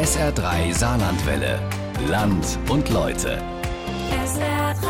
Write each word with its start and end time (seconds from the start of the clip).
SR3 0.00 0.72
Saarlandwelle. 0.72 1.60
Land 2.08 2.58
und 2.70 2.88
Leute. 2.88 3.38
SR3. 4.24 4.86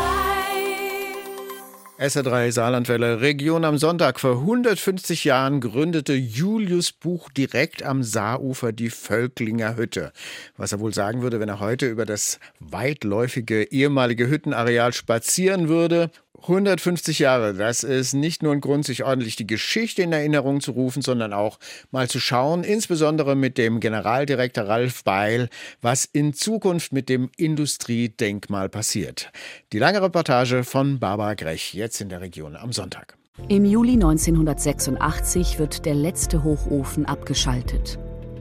SR3 1.99 2.51
Saarlandwelle 2.53 3.19
Region 3.19 3.65
am 3.65 3.77
Sonntag. 3.77 4.21
Vor 4.21 4.37
150 4.37 5.25
Jahren 5.25 5.59
gründete 5.59 6.13
Julius 6.13 6.93
Buch 6.93 7.29
direkt 7.29 7.83
am 7.83 8.03
Saarufer 8.03 8.71
die 8.71 8.89
Völklinger 8.89 9.75
Hütte. 9.75 10.13
Was 10.55 10.71
er 10.71 10.79
wohl 10.79 10.93
sagen 10.93 11.21
würde, 11.21 11.41
wenn 11.41 11.49
er 11.49 11.59
heute 11.59 11.89
über 11.89 12.05
das 12.05 12.39
weitläufige 12.61 13.63
ehemalige 13.63 14.29
Hüttenareal 14.29 14.93
spazieren 14.93 15.67
würde. 15.67 16.09
150 16.41 17.19
Jahre, 17.19 17.53
das 17.53 17.83
ist 17.83 18.13
nicht 18.13 18.41
nur 18.41 18.51
ein 18.53 18.61
Grund, 18.61 18.85
sich 18.85 19.03
ordentlich 19.03 19.35
die 19.35 19.45
Geschichte 19.45 20.01
in 20.01 20.11
Erinnerung 20.11 20.59
zu 20.59 20.71
rufen, 20.71 21.01
sondern 21.01 21.33
auch 21.33 21.59
mal 21.91 22.09
zu 22.09 22.19
schauen, 22.19 22.63
insbesondere 22.63 23.35
mit 23.35 23.57
dem 23.57 23.79
Generaldirektor 23.79 24.63
Ralf 24.63 25.03
Beil, 25.03 25.49
was 25.81 26.05
in 26.05 26.33
Zukunft 26.33 26.93
mit 26.93 27.09
dem 27.09 27.29
Industriedenkmal 27.37 28.69
passiert. 28.69 29.31
Die 29.71 29.79
lange 29.79 30.01
Reportage 30.01 30.63
von 30.63 30.99
Barbara 30.99 31.35
Grech, 31.35 31.73
jetzt 31.73 32.01
in 32.01 32.09
der 32.09 32.21
Region 32.21 32.55
am 32.55 32.71
Sonntag. 32.71 33.17
Im 33.47 33.65
Juli 33.65 33.93
1986 33.93 35.59
wird 35.59 35.85
der 35.85 35.95
letzte 35.95 36.43
Hochofen 36.43 37.05
abgeschaltet. 37.05 37.99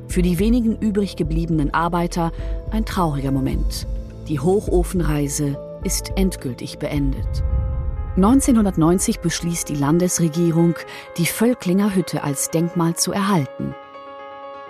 Für 0.09 0.23
die 0.23 0.39
wenigen 0.39 0.77
übrig 0.79 1.17
gebliebenen 1.17 1.73
Arbeiter 1.73 2.33
ein 2.71 2.85
trauriger 2.85 3.31
Moment. 3.31 3.87
Die 4.29 4.41
Hochofenreise 4.41 5.57
ist 5.85 6.13
endgültig 6.17 6.79
beendet. 6.79 7.45
1990 8.17 9.21
beschließt 9.21 9.69
die 9.69 9.77
Landesregierung, 9.77 10.75
die 11.17 11.27
Völklinger 11.27 11.95
Hütte 11.95 12.25
als 12.25 12.51
Denkmal 12.51 12.97
zu 12.97 13.13
erhalten. 13.13 13.75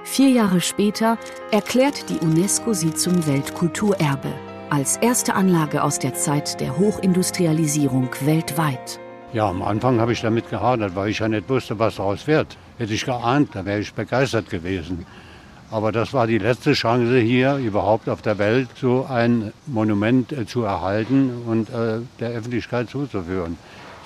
Vier 0.05 0.29
Jahre 0.29 0.61
später 0.61 1.19
erklärt 1.51 2.11
die 2.11 2.19
UNESCO 2.19 2.75
sie 2.75 2.93
zum 2.93 3.27
Weltkulturerbe, 3.27 4.33
als 4.69 4.99
erste 4.99 5.35
Anlage 5.35 5.83
aus 5.83 5.99
der 5.99 6.15
Zeit 6.15 6.61
der 6.61 6.77
Hochindustrialisierung 6.79 8.11
weltweit. 8.21 9.01
Ja, 9.33 9.49
am 9.49 9.63
Anfang 9.63 10.01
habe 10.01 10.13
ich 10.13 10.21
damit 10.21 10.51
gehadert, 10.51 10.95
weil 10.95 11.11
ich 11.11 11.21
ja 11.21 11.29
nicht 11.29 11.49
wusste, 11.49 11.79
was 11.79 11.97
daraus 11.97 12.27
wird. 12.27 12.59
Hätte 12.79 12.93
ich 12.93 13.05
geahnt, 13.05 13.51
da 13.55 13.65
wäre 13.65 13.81
ich 13.81 13.95
begeistert 13.95 14.51
gewesen. 14.51 15.07
Aber 15.71 15.93
das 15.93 16.13
war 16.13 16.27
die 16.27 16.39
letzte 16.39 16.73
Chance 16.73 17.19
hier 17.19 17.57
überhaupt 17.57 18.09
auf 18.09 18.23
der 18.23 18.39
Welt, 18.39 18.69
so 18.75 19.07
ein 19.09 19.53
Monument 19.67 20.33
äh, 20.33 20.47
zu 20.47 20.63
erhalten 20.63 21.31
und 21.47 21.71
äh, 21.71 22.01
der 22.19 22.31
Öffentlichkeit 22.31 22.91
zuzuführen. 22.91 23.57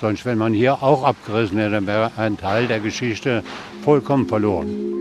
Sonst, 0.00 0.26
wenn 0.26 0.36
man 0.36 0.52
hier 0.52 0.82
auch 0.82 1.04
abgerissen 1.04 1.58
hätte, 1.58 1.86
wäre 1.86 2.12
ein 2.16 2.36
Teil 2.36 2.66
der 2.66 2.80
Geschichte 2.80 3.42
vollkommen 3.82 4.28
verloren. 4.28 4.94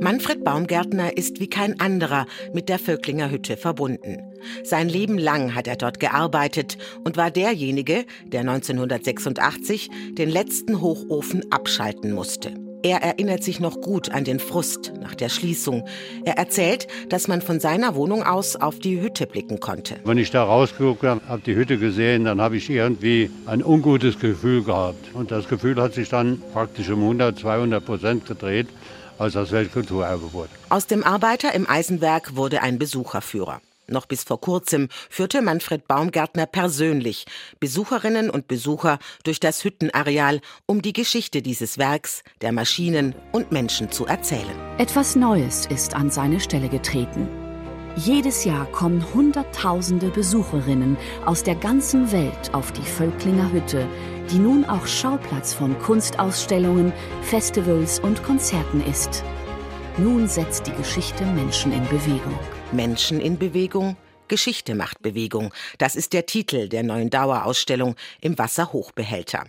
Manfred 0.00 0.44
Baumgärtner 0.44 1.16
ist 1.16 1.40
wie 1.40 1.48
kein 1.48 1.80
anderer 1.80 2.26
mit 2.52 2.68
der 2.68 2.78
Völklinger 2.78 3.30
Hütte 3.30 3.56
verbunden. 3.56 4.18
Sein 4.62 4.90
Leben 4.90 5.16
lang 5.16 5.54
hat 5.54 5.66
er 5.66 5.76
dort 5.76 5.98
gearbeitet 5.98 6.76
und 7.04 7.16
war 7.16 7.30
derjenige, 7.30 8.04
der 8.26 8.40
1986 8.40 9.88
den 10.18 10.28
letzten 10.28 10.82
Hochofen 10.82 11.50
abschalten 11.50 12.12
musste. 12.12 12.63
Er 12.84 13.02
erinnert 13.02 13.42
sich 13.42 13.60
noch 13.60 13.80
gut 13.80 14.10
an 14.10 14.24
den 14.24 14.38
Frust 14.38 14.92
nach 15.00 15.14
der 15.14 15.30
Schließung. 15.30 15.88
Er 16.26 16.36
erzählt, 16.36 16.86
dass 17.08 17.28
man 17.28 17.40
von 17.40 17.58
seiner 17.58 17.94
Wohnung 17.94 18.22
aus 18.22 18.56
auf 18.56 18.78
die 18.78 19.00
Hütte 19.00 19.26
blicken 19.26 19.58
konnte. 19.58 19.96
Wenn 20.04 20.18
ich 20.18 20.30
da 20.30 20.44
rausgeguckt 20.44 21.02
habe, 21.02 21.22
habe 21.26 21.40
die 21.40 21.54
Hütte 21.54 21.78
gesehen, 21.78 22.26
dann 22.26 22.42
habe 22.42 22.58
ich 22.58 22.68
irgendwie 22.68 23.30
ein 23.46 23.64
ungutes 23.64 24.18
Gefühl 24.18 24.62
gehabt. 24.64 25.14
Und 25.14 25.30
das 25.30 25.48
Gefühl 25.48 25.80
hat 25.80 25.94
sich 25.94 26.10
dann 26.10 26.42
praktisch 26.52 26.90
um 26.90 27.00
100, 27.00 27.38
200 27.38 27.82
Prozent 27.82 28.26
gedreht, 28.26 28.66
als 29.16 29.32
das 29.32 29.50
Weltkulturerbe 29.50 30.34
wurde. 30.34 30.50
Aus 30.68 30.86
dem 30.86 31.04
Arbeiter 31.04 31.54
im 31.54 31.66
Eisenwerk 31.66 32.36
wurde 32.36 32.60
ein 32.60 32.78
Besucherführer. 32.78 33.62
Noch 33.86 34.06
bis 34.06 34.24
vor 34.24 34.40
kurzem 34.40 34.88
führte 35.10 35.42
Manfred 35.42 35.86
Baumgärtner 35.86 36.46
persönlich 36.46 37.26
Besucherinnen 37.60 38.30
und 38.30 38.48
Besucher 38.48 38.98
durch 39.24 39.40
das 39.40 39.62
Hüttenareal, 39.62 40.40
um 40.66 40.80
die 40.80 40.92
Geschichte 40.92 41.42
dieses 41.42 41.76
Werks, 41.76 42.22
der 42.40 42.52
Maschinen 42.52 43.14
und 43.32 43.52
Menschen 43.52 43.90
zu 43.90 44.06
erzählen. 44.06 44.56
Etwas 44.78 45.16
Neues 45.16 45.66
ist 45.66 45.94
an 45.94 46.10
seine 46.10 46.40
Stelle 46.40 46.68
getreten. 46.68 47.28
Jedes 47.96 48.44
Jahr 48.44 48.66
kommen 48.66 49.04
Hunderttausende 49.14 50.08
Besucherinnen 50.08 50.96
aus 51.26 51.44
der 51.44 51.54
ganzen 51.54 52.10
Welt 52.10 52.52
auf 52.52 52.72
die 52.72 52.82
Völklinger 52.82 53.52
Hütte, 53.52 53.86
die 54.30 54.38
nun 54.38 54.64
auch 54.64 54.86
Schauplatz 54.86 55.54
von 55.54 55.78
Kunstausstellungen, 55.78 56.92
Festivals 57.22 58.00
und 58.00 58.24
Konzerten 58.24 58.84
ist. 58.84 59.22
Nun 59.96 60.26
setzt 60.26 60.66
die 60.66 60.72
Geschichte 60.72 61.24
Menschen 61.24 61.72
in 61.72 61.84
Bewegung. 61.84 62.36
Menschen 62.74 63.20
in 63.20 63.38
Bewegung, 63.38 63.96
Geschichte 64.28 64.74
macht 64.74 65.02
Bewegung. 65.02 65.52
Das 65.78 65.96
ist 65.96 66.12
der 66.12 66.26
Titel 66.26 66.68
der 66.68 66.82
neuen 66.82 67.10
Dauerausstellung 67.10 67.94
im 68.20 68.38
Wasserhochbehälter. 68.38 69.44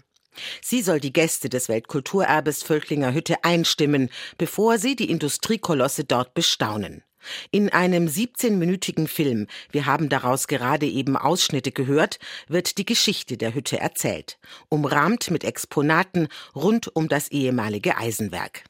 Sie 0.62 0.82
soll 0.82 1.00
die 1.00 1.14
Gäste 1.14 1.50
des 1.50 1.70
Weltkulturerbes 1.70 2.64
Völklinger 2.64 3.14
Hütte 3.14 3.44
einstimmen, 3.44 4.10
bevor 4.38 4.78
sie 4.78 4.96
die 4.96 5.10
Industriekolosse 5.10 6.04
dort 6.04 6.34
bestaunen. 6.34 7.04
In 7.52 7.70
einem 7.70 8.06
17-minütigen 8.06 9.08
Film, 9.08 9.48
wir 9.72 9.88
haben 9.88 10.10
daraus 10.10 10.48
gerade 10.48 10.86
eben 10.86 11.18
Ausschnitte 11.18 11.72
gehört, 11.72 12.20
wird 12.48 12.78
die 12.78 12.86
Geschichte 12.86 13.38
der 13.38 13.56
Hütte 13.56 13.80
erzählt, 13.80 14.38
umrahmt 14.70 15.32
mit 15.32 15.44
Exponaten 15.44 16.28
rund 16.54 16.96
um 16.96 17.08
das 17.08 17.30
ehemalige 17.30 17.98
Eisenwerk. 17.98 18.64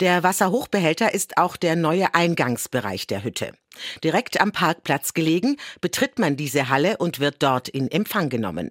Der 0.00 0.22
Wasserhochbehälter 0.22 1.14
ist 1.14 1.36
auch 1.38 1.56
der 1.56 1.76
neue 1.76 2.14
Eingangsbereich 2.14 3.06
der 3.06 3.22
Hütte. 3.22 3.52
Direkt 4.04 4.40
am 4.40 4.52
Parkplatz 4.52 5.14
gelegen, 5.14 5.56
betritt 5.80 6.18
man 6.18 6.36
diese 6.36 6.68
Halle 6.68 6.96
und 6.98 7.20
wird 7.20 7.42
dort 7.42 7.68
in 7.68 7.90
Empfang 7.90 8.28
genommen. 8.28 8.70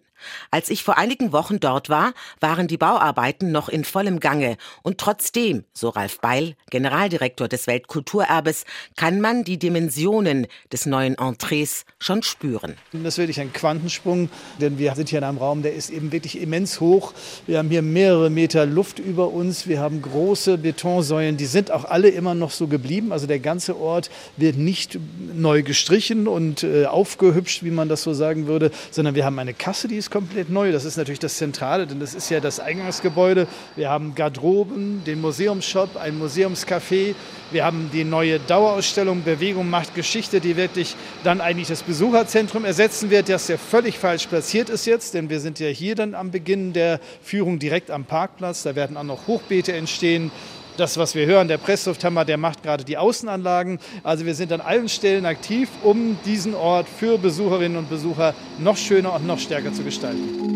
Als 0.51 0.69
ich 0.69 0.83
vor 0.83 0.97
einigen 0.97 1.31
Wochen 1.31 1.59
dort 1.59 1.89
war, 1.89 2.13
waren 2.39 2.67
die 2.67 2.77
Bauarbeiten 2.77 3.51
noch 3.51 3.69
in 3.69 3.83
vollem 3.83 4.19
Gange 4.19 4.57
und 4.83 4.97
trotzdem, 4.97 5.63
so 5.73 5.89
Ralf 5.89 6.19
Beil, 6.19 6.55
Generaldirektor 6.69 7.47
des 7.47 7.67
Weltkulturerbes, 7.67 8.65
kann 8.95 9.21
man 9.21 9.43
die 9.43 9.57
Dimensionen 9.57 10.47
des 10.71 10.85
neuen 10.85 11.17
Entrees 11.17 11.85
schon 11.99 12.23
spüren. 12.23 12.75
Das 12.91 13.15
ist 13.15 13.17
wirklich 13.17 13.39
ein 13.39 13.53
Quantensprung, 13.53 14.29
denn 14.59 14.77
wir 14.77 14.95
sind 14.95 15.09
hier 15.09 15.19
in 15.19 15.25
einem 15.25 15.37
Raum, 15.37 15.63
der 15.63 15.73
ist 15.73 15.89
eben 15.89 16.11
wirklich 16.11 16.39
immens 16.39 16.79
hoch. 16.79 17.13
Wir 17.47 17.57
haben 17.57 17.69
hier 17.69 17.81
mehrere 17.81 18.29
Meter 18.29 18.65
Luft 18.65 18.99
über 18.99 19.29
uns, 19.29 19.67
wir 19.67 19.79
haben 19.79 20.01
große 20.01 20.57
Betonsäulen, 20.57 21.37
die 21.37 21.45
sind 21.45 21.71
auch 21.71 21.85
alle 21.85 22.09
immer 22.09 22.35
noch 22.35 22.51
so 22.51 22.67
geblieben. 22.67 23.11
Also 23.11 23.27
der 23.27 23.39
ganze 23.39 23.77
Ort 23.77 24.09
wird 24.37 24.57
nicht 24.57 24.90
neu 25.33 25.63
gestrichen 25.63 26.27
und 26.27 26.63
äh, 26.63 26.85
aufgehübscht, 26.85 27.63
wie 27.63 27.71
man 27.71 27.89
das 27.89 28.03
so 28.03 28.13
sagen 28.13 28.47
würde, 28.47 28.71
sondern 28.91 29.15
wir 29.15 29.25
haben 29.25 29.39
eine 29.39 29.53
Kasse, 29.53 29.87
die 29.87 29.95
ist 29.95 30.11
komplett 30.11 30.49
neu. 30.49 30.71
Das 30.71 30.85
ist 30.85 30.97
natürlich 30.97 31.19
das 31.19 31.37
Zentrale, 31.37 31.87
denn 31.87 31.99
das 31.99 32.13
ist 32.13 32.29
ja 32.29 32.39
das 32.39 32.59
Eingangsgebäude. 32.59 33.47
Wir 33.75 33.89
haben 33.89 34.15
Garderoben, 34.15 35.03
den 35.05 35.21
Museumsshop, 35.21 35.97
ein 35.97 36.19
Museumscafé. 36.19 37.15
Wir 37.51 37.65
haben 37.65 37.89
die 37.91 38.03
neue 38.03 38.39
Dauerausstellung 38.39 39.23
Bewegung 39.23 39.69
macht 39.69 39.95
Geschichte, 39.95 40.39
die 40.39 40.55
wirklich 40.55 40.95
dann 41.23 41.41
eigentlich 41.41 41.67
das 41.67 41.83
Besucherzentrum 41.83 42.65
ersetzen 42.65 43.09
wird, 43.09 43.29
das 43.29 43.47
ja 43.47 43.57
völlig 43.57 43.97
falsch 43.97 44.27
platziert 44.27 44.69
ist 44.69 44.85
jetzt, 44.85 45.13
denn 45.13 45.29
wir 45.29 45.39
sind 45.39 45.59
ja 45.59 45.67
hier 45.67 45.95
dann 45.95 46.15
am 46.15 46.31
Beginn 46.31 46.73
der 46.73 46.99
Führung 47.21 47.59
direkt 47.59 47.91
am 47.91 48.05
Parkplatz. 48.05 48.63
Da 48.63 48.75
werden 48.75 48.97
auch 48.97 49.03
noch 49.03 49.27
Hochbeete 49.27 49.73
entstehen 49.73 50.31
das, 50.77 50.97
was 50.97 51.15
wir 51.15 51.25
hören, 51.25 51.47
der 51.47 51.57
Presslufthammer, 51.57 52.25
der 52.25 52.37
macht 52.37 52.63
gerade 52.63 52.83
die 52.83 52.97
Außenanlagen. 52.97 53.79
Also 54.03 54.25
wir 54.25 54.35
sind 54.35 54.51
an 54.51 54.61
allen 54.61 54.89
Stellen 54.89 55.25
aktiv, 55.25 55.69
um 55.83 56.17
diesen 56.25 56.55
Ort 56.55 56.87
für 56.87 57.17
Besucherinnen 57.17 57.77
und 57.77 57.89
Besucher 57.89 58.33
noch 58.59 58.77
schöner 58.77 59.13
und 59.13 59.27
noch 59.27 59.39
stärker 59.39 59.73
zu 59.73 59.83
gestalten. 59.83 60.51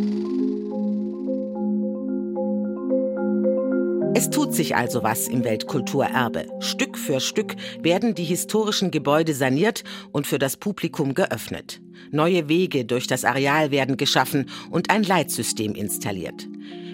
Es 4.17 4.29
tut 4.29 4.53
sich 4.53 4.77
also 4.77 5.03
was 5.03 5.27
im 5.27 5.43
Weltkulturerbe. 5.43 6.47
Stück 6.59 6.97
für 6.97 7.19
Stück 7.19 7.55
werden 7.81 8.15
die 8.15 8.23
historischen 8.23 8.89
Gebäude 8.89 9.33
saniert 9.33 9.83
und 10.13 10.25
für 10.25 10.39
das 10.39 10.55
Publikum 10.55 11.13
geöffnet. 11.13 11.81
Neue 12.11 12.47
Wege 12.47 12.85
durch 12.85 13.07
das 13.07 13.25
Areal 13.25 13.71
werden 13.71 13.97
geschaffen 13.97 14.49
und 14.71 14.89
ein 14.89 15.03
Leitsystem 15.03 15.75
installiert. 15.75 16.47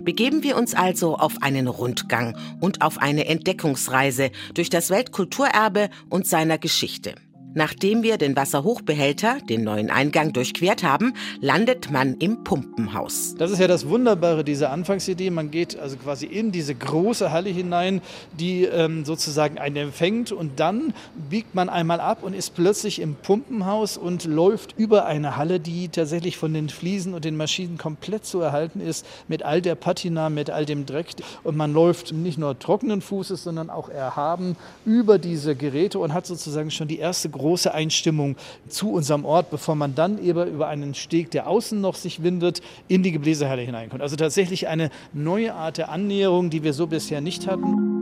Begeben 0.03 0.43
wir 0.43 0.57
uns 0.57 0.73
also 0.73 1.15
auf 1.15 1.41
einen 1.41 1.67
Rundgang 1.67 2.35
und 2.59 2.81
auf 2.81 2.97
eine 2.97 3.25
Entdeckungsreise 3.25 4.31
durch 4.53 4.69
das 4.69 4.89
Weltkulturerbe 4.89 5.89
und 6.09 6.25
seiner 6.25 6.57
Geschichte. 6.57 7.15
Nachdem 7.53 8.01
wir 8.01 8.17
den 8.17 8.37
Wasserhochbehälter, 8.37 9.39
den 9.49 9.65
neuen 9.65 9.89
Eingang, 9.89 10.31
durchquert 10.31 10.83
haben, 10.83 11.13
landet 11.41 11.91
man 11.91 12.13
im 12.15 12.45
Pumpenhaus. 12.45 13.35
Das 13.37 13.51
ist 13.51 13.59
ja 13.59 13.67
das 13.67 13.89
Wunderbare 13.89 14.45
dieser 14.45 14.71
Anfangsidee. 14.71 15.31
Man 15.31 15.51
geht 15.51 15.77
also 15.77 15.97
quasi 15.97 16.27
in 16.27 16.53
diese 16.53 16.73
große 16.73 17.29
Halle 17.29 17.49
hinein, 17.49 18.01
die 18.39 18.63
ähm, 18.63 19.03
sozusagen 19.03 19.57
einen 19.57 19.75
empfängt 19.75 20.31
und 20.31 20.61
dann 20.61 20.93
biegt 21.29 21.53
man 21.53 21.67
einmal 21.67 21.99
ab 21.99 22.23
und 22.23 22.33
ist 22.33 22.55
plötzlich 22.55 23.01
im 23.01 23.15
Pumpenhaus 23.15 23.97
und 23.97 24.23
läuft 24.23 24.75
über 24.77 25.05
eine 25.05 25.35
Halle, 25.35 25.59
die 25.59 25.89
tatsächlich 25.89 26.37
von 26.37 26.53
den 26.53 26.69
Fliesen 26.69 27.13
und 27.13 27.25
den 27.25 27.35
Maschinen 27.35 27.77
komplett 27.77 28.23
zu 28.23 28.39
erhalten 28.39 28.79
ist, 28.79 29.05
mit 29.27 29.43
all 29.43 29.61
der 29.61 29.75
Patina, 29.75 30.29
mit 30.29 30.49
all 30.49 30.65
dem 30.65 30.85
Dreck. 30.85 31.07
Und 31.43 31.57
man 31.57 31.73
läuft 31.73 32.13
nicht 32.13 32.37
nur 32.37 32.57
trockenen 32.57 33.01
Fußes, 33.01 33.43
sondern 33.43 33.69
auch 33.69 33.89
erhaben 33.89 34.55
über 34.85 35.19
diese 35.19 35.57
Geräte 35.57 35.99
und 35.99 36.13
hat 36.13 36.25
sozusagen 36.25 36.71
schon 36.71 36.87
die 36.87 36.99
erste 36.99 37.29
große 37.29 37.40
Einstimmung 37.73 38.35
zu 38.67 38.91
unserem 38.91 39.25
Ort, 39.25 39.49
bevor 39.49 39.75
man 39.75 39.95
dann 39.95 40.23
eben 40.23 40.47
über 40.47 40.67
einen 40.67 40.93
Steg, 40.93 41.31
der 41.31 41.47
außen 41.47 41.79
noch 41.79 41.95
sich 41.95 42.23
windet, 42.23 42.61
in 42.87 43.03
die 43.03 43.11
Gebläsehalle 43.11 43.61
hineinkommt. 43.61 44.01
Also 44.01 44.15
tatsächlich 44.15 44.67
eine 44.67 44.89
neue 45.13 45.53
Art 45.53 45.77
der 45.77 45.89
Annäherung, 45.89 46.49
die 46.49 46.63
wir 46.63 46.73
so 46.73 46.87
bisher 46.87 47.21
nicht 47.21 47.47
hatten. 47.47 48.01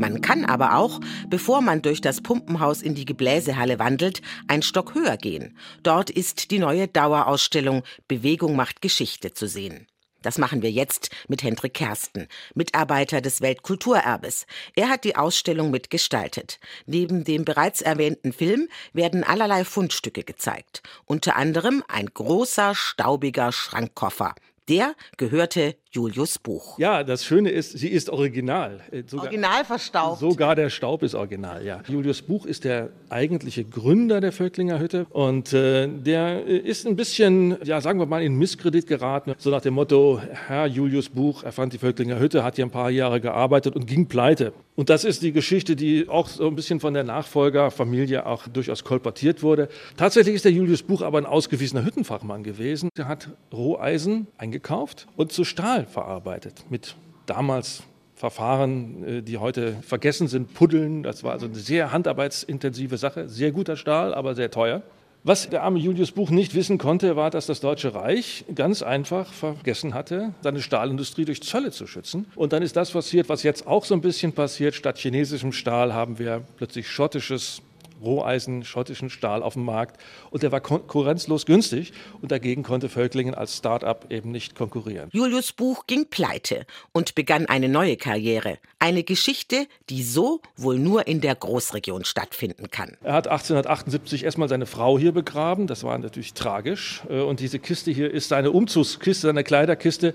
Man 0.00 0.22
kann 0.22 0.46
aber 0.46 0.76
auch, 0.76 0.98
bevor 1.28 1.60
man 1.60 1.82
durch 1.82 2.00
das 2.00 2.22
Pumpenhaus 2.22 2.80
in 2.80 2.94
die 2.94 3.04
Gebläsehalle 3.04 3.78
wandelt, 3.78 4.22
ein 4.48 4.62
Stock 4.62 4.94
höher 4.94 5.18
gehen. 5.18 5.58
Dort 5.82 6.08
ist 6.08 6.50
die 6.50 6.58
neue 6.58 6.88
Dauerausstellung 6.88 7.82
Bewegung 8.08 8.56
macht 8.56 8.80
Geschichte 8.80 9.34
zu 9.34 9.46
sehen. 9.46 9.86
Das 10.22 10.38
machen 10.38 10.62
wir 10.62 10.70
jetzt 10.70 11.10
mit 11.28 11.42
Hendrik 11.42 11.74
Kersten, 11.74 12.28
Mitarbeiter 12.54 13.20
des 13.20 13.40
Weltkulturerbes. 13.40 14.46
Er 14.74 14.88
hat 14.88 15.04
die 15.04 15.16
Ausstellung 15.16 15.70
mitgestaltet. 15.70 16.58
Neben 16.86 17.24
dem 17.24 17.44
bereits 17.44 17.80
erwähnten 17.80 18.32
Film 18.32 18.68
werden 18.92 19.24
allerlei 19.24 19.64
Fundstücke 19.64 20.24
gezeigt. 20.24 20.82
Unter 21.06 21.36
anderem 21.36 21.82
ein 21.88 22.06
großer, 22.06 22.74
staubiger 22.74 23.52
Schrankkoffer. 23.52 24.34
Der 24.68 24.94
gehörte 25.16 25.74
Julius 25.92 26.38
Buch. 26.38 26.78
Ja, 26.78 27.02
das 27.02 27.24
Schöne 27.24 27.50
ist, 27.50 27.76
sie 27.76 27.88
ist 27.88 28.10
original. 28.10 28.80
Äh, 28.92 29.02
sogar, 29.06 29.26
original 29.26 29.64
verstaubt. 29.64 30.20
Sogar 30.20 30.54
der 30.54 30.70
Staub 30.70 31.02
ist 31.02 31.16
original, 31.16 31.66
ja. 31.66 31.82
Julius 31.88 32.22
Buch 32.22 32.46
ist 32.46 32.62
der 32.62 32.90
eigentliche 33.08 33.64
Gründer 33.64 34.20
der 34.20 34.30
Völklinger 34.30 34.78
Hütte 34.78 35.06
und 35.10 35.52
äh, 35.52 35.88
der 35.88 36.46
äh, 36.46 36.58
ist 36.58 36.86
ein 36.86 36.94
bisschen, 36.94 37.56
ja, 37.64 37.80
sagen 37.80 37.98
wir 37.98 38.06
mal, 38.06 38.22
in 38.22 38.36
Misskredit 38.36 38.86
geraten. 38.86 39.34
So 39.38 39.50
nach 39.50 39.62
dem 39.62 39.74
Motto, 39.74 40.20
Herr 40.46 40.66
Julius 40.66 41.08
Buch 41.08 41.42
erfand 41.42 41.72
die 41.72 41.78
Völklinger 41.78 42.20
Hütte, 42.20 42.44
hat 42.44 42.54
hier 42.54 42.66
ein 42.66 42.70
paar 42.70 42.90
Jahre 42.90 43.20
gearbeitet 43.20 43.74
und 43.74 43.88
ging 43.88 44.06
pleite. 44.06 44.52
Und 44.76 44.90
das 44.90 45.04
ist 45.04 45.22
die 45.22 45.32
Geschichte, 45.32 45.74
die 45.74 46.08
auch 46.08 46.28
so 46.28 46.46
ein 46.46 46.54
bisschen 46.54 46.78
von 46.78 46.94
der 46.94 47.02
Nachfolgerfamilie 47.04 48.24
auch 48.24 48.46
durchaus 48.46 48.84
kolportiert 48.84 49.42
wurde. 49.42 49.68
Tatsächlich 49.96 50.36
ist 50.36 50.44
der 50.44 50.52
Julius 50.52 50.82
Buch 50.84 51.02
aber 51.02 51.18
ein 51.18 51.26
ausgewiesener 51.26 51.84
Hüttenfachmann 51.84 52.44
gewesen. 52.44 52.90
Er 52.96 53.08
hat 53.08 53.28
Roheisen 53.52 54.28
eingekauft 54.38 55.08
und 55.16 55.32
zu 55.32 55.44
Stahl 55.44 55.79
Stahl 55.80 55.86
verarbeitet 55.86 56.64
mit 56.70 56.96
damals 57.26 57.82
Verfahren, 58.14 59.04
äh, 59.04 59.22
die 59.22 59.38
heute 59.38 59.76
vergessen 59.82 60.28
sind, 60.28 60.52
Puddeln. 60.52 61.02
Das 61.02 61.24
war 61.24 61.32
also 61.32 61.46
eine 61.46 61.54
sehr 61.54 61.92
handarbeitsintensive 61.92 62.98
Sache, 62.98 63.28
sehr 63.28 63.50
guter 63.50 63.76
Stahl, 63.76 64.12
aber 64.14 64.34
sehr 64.34 64.50
teuer. 64.50 64.82
Was 65.22 65.50
der 65.50 65.62
arme 65.62 65.78
Julius 65.78 66.12
Buch 66.12 66.30
nicht 66.30 66.54
wissen 66.54 66.78
konnte, 66.78 67.14
war, 67.14 67.30
dass 67.30 67.44
das 67.44 67.60
Deutsche 67.60 67.94
Reich 67.94 68.44
ganz 68.54 68.82
einfach 68.82 69.30
vergessen 69.30 69.92
hatte, 69.92 70.32
seine 70.40 70.62
Stahlindustrie 70.62 71.26
durch 71.26 71.42
Zölle 71.42 71.70
zu 71.72 71.86
schützen. 71.86 72.26
Und 72.36 72.54
dann 72.54 72.62
ist 72.62 72.74
das 72.76 72.90
passiert, 72.90 73.28
was 73.28 73.42
jetzt 73.42 73.66
auch 73.66 73.84
so 73.84 73.94
ein 73.94 74.00
bisschen 74.00 74.32
passiert. 74.32 74.74
Statt 74.74 74.98
chinesischem 74.98 75.52
Stahl 75.52 75.92
haben 75.92 76.18
wir 76.18 76.42
plötzlich 76.56 76.88
schottisches 76.88 77.60
Roheisen, 78.02 78.64
schottischen 78.64 79.10
Stahl 79.10 79.42
auf 79.42 79.54
dem 79.54 79.64
Markt 79.64 80.00
und 80.30 80.42
der 80.42 80.52
war 80.52 80.60
konkurrenzlos 80.60 81.46
günstig 81.46 81.92
und 82.20 82.30
dagegen 82.32 82.62
konnte 82.62 82.88
Völklingen 82.88 83.34
als 83.34 83.56
Start-up 83.56 84.06
eben 84.10 84.30
nicht 84.30 84.54
konkurrieren. 84.54 85.08
Julius 85.12 85.52
Buch 85.52 85.86
ging 85.86 86.06
pleite 86.06 86.66
und 86.92 87.14
begann 87.14 87.46
eine 87.46 87.68
neue 87.68 87.96
Karriere. 87.96 88.58
Eine 88.78 89.04
Geschichte, 89.04 89.66
die 89.88 90.02
so 90.02 90.40
wohl 90.56 90.78
nur 90.78 91.06
in 91.06 91.20
der 91.20 91.34
Großregion 91.34 92.04
stattfinden 92.04 92.70
kann. 92.70 92.96
Er 93.02 93.12
hat 93.12 93.28
1878 93.28 94.24
erstmal 94.24 94.48
seine 94.48 94.66
Frau 94.66 94.98
hier 94.98 95.12
begraben, 95.12 95.66
das 95.66 95.84
war 95.84 95.98
natürlich 95.98 96.34
tragisch 96.34 97.02
äh, 97.08 97.20
und 97.20 97.40
diese 97.40 97.58
Kiste 97.58 97.90
hier 97.90 98.10
ist 98.10 98.28
seine 98.28 98.50
Umzugskiste, 98.50 99.28
seine 99.28 99.44
Kleiderkiste, 99.44 100.14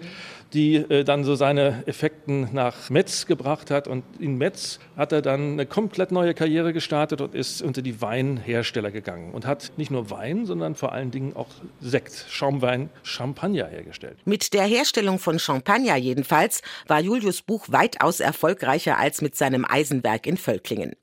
die 0.54 0.76
äh, 0.76 1.04
dann 1.04 1.24
so 1.24 1.36
seine 1.36 1.84
Effekten 1.86 2.50
nach 2.54 2.90
Metz 2.90 3.26
gebracht 3.26 3.72
hat. 3.72 3.88
Und 3.88 4.04
in 4.20 4.38
Metz 4.38 4.80
hat 4.96 5.12
er 5.12 5.22
dann 5.22 5.54
eine 5.54 5.66
komplett 5.66 6.12
neue 6.12 6.34
Karriere 6.34 6.74
gestartet 6.74 7.22
und 7.22 7.36
ist 7.36 7.62
unter 7.62 7.82
die 7.82 8.02
Weinhersteller 8.02 8.92
gegangen 8.92 9.34
und 9.34 9.46
hat 9.46 9.74
nicht 9.78 9.92
nur 9.92 10.10
Wein, 10.10 10.46
sondern 10.46 10.76
vor 10.76 10.92
allen 10.92 11.12
Dingen 11.12 11.36
auch 11.36 11.50
Sekt, 11.82 12.26
Schaumwein, 12.30 12.90
Champagner 13.04 13.68
hergestellt. 13.68 14.18
Mit 14.26 14.54
der 14.54 14.64
Herstellung 14.64 15.20
von 15.20 15.40
Champagner 15.40 15.96
jedenfalls 15.98 16.62
war 16.88 17.00
Julius 17.02 17.42
Buch 17.42 17.66
weitaus 17.70 18.20
erfolgreicher 18.20 18.98
als 18.98 19.22
mit 19.22 19.36
seinem 19.36 19.66
Eisenwerk 19.66 20.28
in 20.28 20.38
Völklingen. 20.38 20.94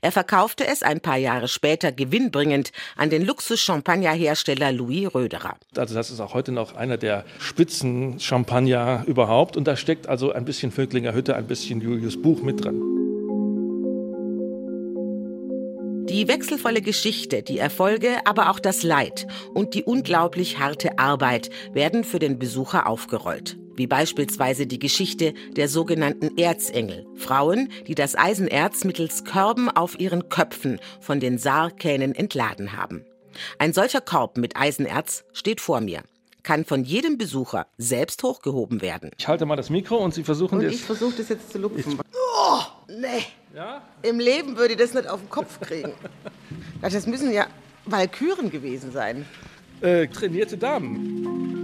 Er 0.00 0.12
verkaufte 0.12 0.66
es 0.66 0.82
ein 0.82 1.00
paar 1.00 1.16
Jahre 1.16 1.48
später 1.48 1.92
gewinnbringend 1.92 2.72
an 2.96 3.10
den 3.10 3.24
Luxus-Champagner-Hersteller 3.24 4.72
Louis 4.72 5.14
Röderer. 5.14 5.56
Also 5.76 5.94
das 5.94 6.10
ist 6.10 6.20
auch 6.20 6.34
heute 6.34 6.52
noch 6.52 6.74
einer 6.74 6.96
der 6.96 7.24
Spitzen-Champagner 7.38 9.04
überhaupt. 9.06 9.56
Und 9.56 9.66
da 9.66 9.76
steckt 9.76 10.08
also 10.08 10.32
ein 10.32 10.44
bisschen 10.44 10.72
Völklinger 10.72 11.14
Hütte, 11.14 11.36
ein 11.36 11.46
bisschen 11.46 11.80
Julius 11.80 12.20
Buch 12.20 12.42
mit 12.42 12.64
drin. 12.64 12.80
Die 16.08 16.26
wechselvolle 16.26 16.82
Geschichte, 16.82 17.42
die 17.42 17.58
Erfolge, 17.58 18.18
aber 18.24 18.50
auch 18.50 18.58
das 18.58 18.82
Leid 18.82 19.28
und 19.54 19.74
die 19.74 19.84
unglaublich 19.84 20.58
harte 20.58 20.98
Arbeit 20.98 21.50
werden 21.72 22.02
für 22.02 22.18
den 22.18 22.40
Besucher 22.40 22.88
aufgerollt 22.88 23.59
wie 23.76 23.86
beispielsweise 23.86 24.66
die 24.66 24.78
Geschichte 24.78 25.34
der 25.56 25.68
sogenannten 25.68 26.36
Erzengel, 26.38 27.06
Frauen, 27.16 27.70
die 27.86 27.94
das 27.94 28.16
Eisenerz 28.16 28.84
mittels 28.84 29.24
Körben 29.24 29.68
auf 29.70 29.98
ihren 29.98 30.28
Köpfen 30.28 30.80
von 31.00 31.20
den 31.20 31.38
Saarkähnen 31.38 32.14
entladen 32.14 32.76
haben. 32.76 33.04
Ein 33.58 33.72
solcher 33.72 34.00
Korb 34.00 34.36
mit 34.36 34.56
Eisenerz 34.56 35.24
steht 35.32 35.60
vor 35.60 35.80
mir 35.80 36.02
kann 36.42 36.64
von 36.64 36.84
jedem 36.84 37.18
Besucher 37.18 37.66
selbst 37.78 38.22
hochgehoben 38.22 38.82
werden. 38.82 39.10
Ich 39.18 39.28
halte 39.28 39.46
mal 39.46 39.56
das 39.56 39.70
Mikro 39.70 39.96
und 39.96 40.14
Sie 40.14 40.24
versuchen 40.24 40.58
und 40.58 40.64
das. 40.64 40.74
Ich 40.74 40.82
versuche 40.82 41.14
das 41.18 41.28
jetzt 41.28 41.52
zu 41.52 41.58
lupfen. 41.58 41.98
Oh, 42.12 42.60
nee. 42.88 43.26
Ja? 43.54 43.82
Im 44.02 44.18
Leben 44.18 44.56
würde 44.56 44.74
ich 44.74 44.78
das 44.78 44.94
nicht 44.94 45.08
auf 45.08 45.20
den 45.20 45.30
Kopf 45.30 45.60
kriegen. 45.60 45.92
das 46.80 47.06
müssen 47.06 47.32
ja 47.32 47.46
Walküren 47.84 48.50
gewesen 48.50 48.92
sein. 48.92 49.26
Äh, 49.80 50.06
trainierte 50.08 50.56
Damen. 50.58 51.59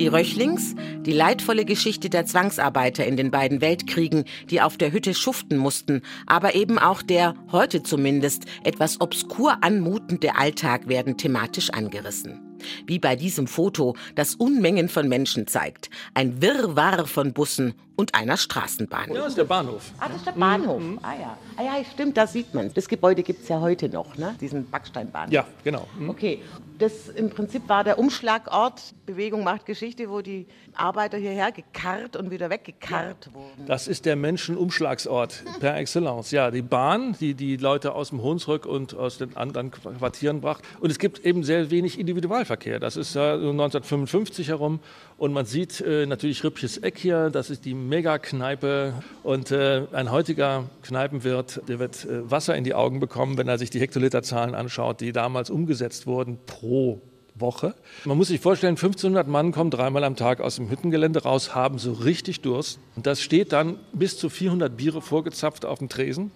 Die 0.00 0.08
Röchlings, 0.08 0.74
die 1.04 1.12
leidvolle 1.12 1.66
Geschichte 1.66 2.08
der 2.08 2.24
Zwangsarbeiter 2.24 3.04
in 3.04 3.18
den 3.18 3.30
beiden 3.30 3.60
Weltkriegen, 3.60 4.24
die 4.48 4.62
auf 4.62 4.78
der 4.78 4.92
Hütte 4.92 5.12
schuften 5.12 5.58
mussten, 5.58 6.00
aber 6.26 6.54
eben 6.54 6.78
auch 6.78 7.02
der, 7.02 7.34
heute 7.52 7.82
zumindest, 7.82 8.46
etwas 8.64 9.02
obskur 9.02 9.62
anmutende 9.62 10.36
Alltag 10.36 10.88
werden 10.88 11.18
thematisch 11.18 11.68
angerissen. 11.68 12.40
Wie 12.86 12.98
bei 12.98 13.14
diesem 13.14 13.46
Foto, 13.46 13.94
das 14.14 14.36
Unmengen 14.36 14.88
von 14.88 15.06
Menschen 15.06 15.46
zeigt. 15.46 15.90
Ein 16.14 16.40
Wirrwarr 16.40 17.06
von 17.06 17.34
Bussen 17.34 17.74
und 18.00 18.14
einer 18.14 18.38
Straßenbahn. 18.38 19.12
Ja, 19.12 19.14
das 19.16 19.28
ist 19.28 19.38
der 19.38 19.44
Bahnhof. 19.44 19.92
Ah, 19.98 20.08
das 20.08 20.16
ist 20.16 20.26
der 20.26 20.32
Bahnhof. 20.32 20.80
Mhm. 20.80 20.98
Ah 21.02 21.12
ja. 21.20 21.38
Ah 21.56 21.62
ja, 21.62 21.84
stimmt, 21.84 22.16
da 22.16 22.26
sieht 22.26 22.54
man. 22.54 22.72
Das 22.72 22.88
Gebäude 22.88 23.22
gibt 23.22 23.42
es 23.42 23.48
ja 23.48 23.60
heute 23.60 23.90
noch, 23.90 24.16
ne? 24.16 24.34
diesen 24.40 24.68
Backsteinbahnhof. 24.70 25.32
Ja, 25.32 25.46
genau. 25.62 25.86
Mhm. 25.98 26.08
Okay, 26.08 26.40
das 26.78 27.10
im 27.10 27.28
Prinzip 27.28 27.68
war 27.68 27.84
der 27.84 27.98
Umschlagort, 27.98 28.94
Bewegung 29.04 29.44
macht 29.44 29.66
Geschichte, 29.66 30.08
wo 30.08 30.22
die 30.22 30.46
Arbeiter 30.74 31.18
hierher 31.18 31.52
gekarrt 31.52 32.16
und 32.16 32.30
wieder 32.30 32.48
weggekarrt 32.48 33.26
ja. 33.26 33.34
wurden. 33.34 33.66
Das 33.66 33.86
ist 33.86 34.06
der 34.06 34.16
Menschenumschlagsort 34.16 35.44
per 35.60 35.76
excellence. 35.76 36.30
Ja, 36.30 36.50
die 36.50 36.62
Bahn, 36.62 37.14
die 37.20 37.34
die 37.34 37.58
Leute 37.58 37.92
aus 37.94 38.08
dem 38.08 38.22
Hunsrück 38.22 38.64
und 38.64 38.94
aus 38.94 39.18
den 39.18 39.36
anderen 39.36 39.70
Quartieren 39.70 40.40
bracht. 40.40 40.64
Und 40.80 40.90
es 40.90 40.98
gibt 40.98 41.18
eben 41.26 41.44
sehr 41.44 41.70
wenig 41.70 41.98
Individualverkehr. 41.98 42.80
Das 42.80 42.96
ist 42.96 43.14
ja 43.14 43.34
1955 43.34 44.48
herum 44.48 44.80
und 45.18 45.34
man 45.34 45.44
sieht 45.44 45.82
äh, 45.82 46.06
natürlich 46.06 46.42
Rippches 46.44 46.78
Eck 46.78 46.98
hier, 46.98 47.28
das 47.28 47.50
ist 47.50 47.66
die 47.66 47.74
Megakneipe. 47.90 48.94
Und 49.22 49.50
äh, 49.50 49.82
ein 49.92 50.10
heutiger 50.10 50.70
Kneipenwirt, 50.82 51.60
der 51.68 51.78
wird 51.78 52.06
äh, 52.06 52.30
Wasser 52.30 52.56
in 52.56 52.64
die 52.64 52.72
Augen 52.72 53.00
bekommen, 53.00 53.36
wenn 53.36 53.48
er 53.48 53.58
sich 53.58 53.68
die 53.68 53.80
Hektoliterzahlen 53.80 54.54
anschaut, 54.54 55.00
die 55.00 55.12
damals 55.12 55.50
umgesetzt 55.50 56.06
wurden 56.06 56.38
pro 56.46 57.02
Woche. 57.34 57.74
Man 58.04 58.16
muss 58.16 58.28
sich 58.28 58.40
vorstellen, 58.40 58.76
1500 58.76 59.26
Mann 59.26 59.52
kommen 59.52 59.70
dreimal 59.70 60.04
am 60.04 60.16
Tag 60.16 60.40
aus 60.40 60.56
dem 60.56 60.70
Hüttengelände 60.70 61.22
raus, 61.22 61.54
haben 61.54 61.78
so 61.78 61.92
richtig 61.92 62.40
Durst. 62.42 62.78
Und 62.96 63.06
das 63.06 63.20
steht 63.20 63.52
dann 63.52 63.76
bis 63.92 64.16
zu 64.16 64.28
400 64.30 64.76
Biere 64.76 65.02
vorgezapft 65.02 65.64
auf 65.64 65.80
dem 65.80 65.88
Tresen. 65.88 66.30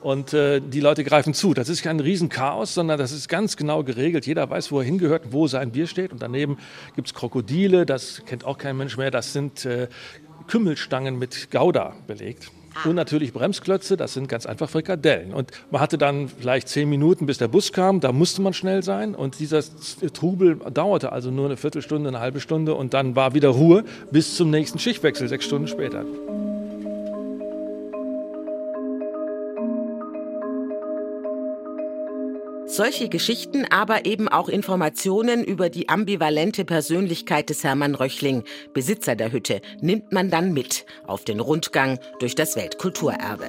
Und 0.00 0.34
äh, 0.34 0.60
die 0.60 0.80
Leute 0.80 1.04
greifen 1.04 1.34
zu. 1.34 1.52
Das 1.52 1.68
ist 1.68 1.82
kein 1.82 1.98
Riesenchaos, 2.00 2.74
sondern 2.74 2.98
das 2.98 3.12
ist 3.12 3.28
ganz 3.28 3.56
genau 3.56 3.82
geregelt. 3.82 4.26
Jeder 4.26 4.48
weiß, 4.48 4.70
wo 4.70 4.78
er 4.78 4.84
hingehört, 4.84 5.32
wo 5.32 5.48
sein 5.48 5.72
Bier 5.72 5.86
steht. 5.86 6.12
Und 6.12 6.22
daneben 6.22 6.58
gibt 6.94 7.08
es 7.08 7.14
Krokodile, 7.14 7.86
das 7.86 8.22
kennt 8.24 8.44
auch 8.44 8.58
kein 8.58 8.76
Mensch 8.76 8.96
mehr. 8.96 9.10
Das 9.10 9.32
sind 9.32 9.64
äh, 9.64 9.88
Kümmelstangen 10.48 11.18
mit 11.18 11.50
Gouda 11.50 11.94
belegt. 12.06 12.50
Und 12.84 12.94
natürlich 12.94 13.32
Bremsklötze, 13.32 13.96
das 13.96 14.12
sind 14.12 14.28
ganz 14.28 14.44
einfach 14.44 14.68
Frikadellen. 14.68 15.32
Und 15.32 15.50
man 15.70 15.80
hatte 15.80 15.98
dann 15.98 16.28
vielleicht 16.28 16.68
zehn 16.68 16.88
Minuten, 16.88 17.26
bis 17.26 17.38
der 17.38 17.48
Bus 17.48 17.72
kam, 17.72 18.00
da 18.00 18.12
musste 18.12 18.42
man 18.42 18.52
schnell 18.52 18.82
sein. 18.82 19.14
Und 19.14 19.38
dieser 19.40 19.62
Trubel 20.12 20.56
dauerte 20.56 21.12
also 21.12 21.30
nur 21.30 21.46
eine 21.46 21.56
Viertelstunde, 21.56 22.08
eine 22.08 22.20
halbe 22.20 22.40
Stunde 22.40 22.74
und 22.74 22.92
dann 22.94 23.16
war 23.16 23.34
wieder 23.34 23.48
Ruhe 23.48 23.84
bis 24.10 24.36
zum 24.36 24.50
nächsten 24.50 24.78
Schichtwechsel, 24.78 25.28
sechs 25.28 25.46
Stunden 25.46 25.68
später. 25.68 26.04
Solche 32.76 33.08
Geschichten, 33.08 33.64
aber 33.70 34.04
eben 34.04 34.28
auch 34.28 34.50
Informationen 34.50 35.42
über 35.42 35.70
die 35.70 35.88
ambivalente 35.88 36.66
Persönlichkeit 36.66 37.48
des 37.48 37.64
Hermann 37.64 37.94
Röchling, 37.94 38.44
Besitzer 38.74 39.16
der 39.16 39.32
Hütte, 39.32 39.62
nimmt 39.80 40.12
man 40.12 40.28
dann 40.28 40.52
mit 40.52 40.84
auf 41.06 41.24
den 41.24 41.40
Rundgang 41.40 41.98
durch 42.18 42.34
das 42.34 42.54
Weltkulturerbe. 42.54 43.46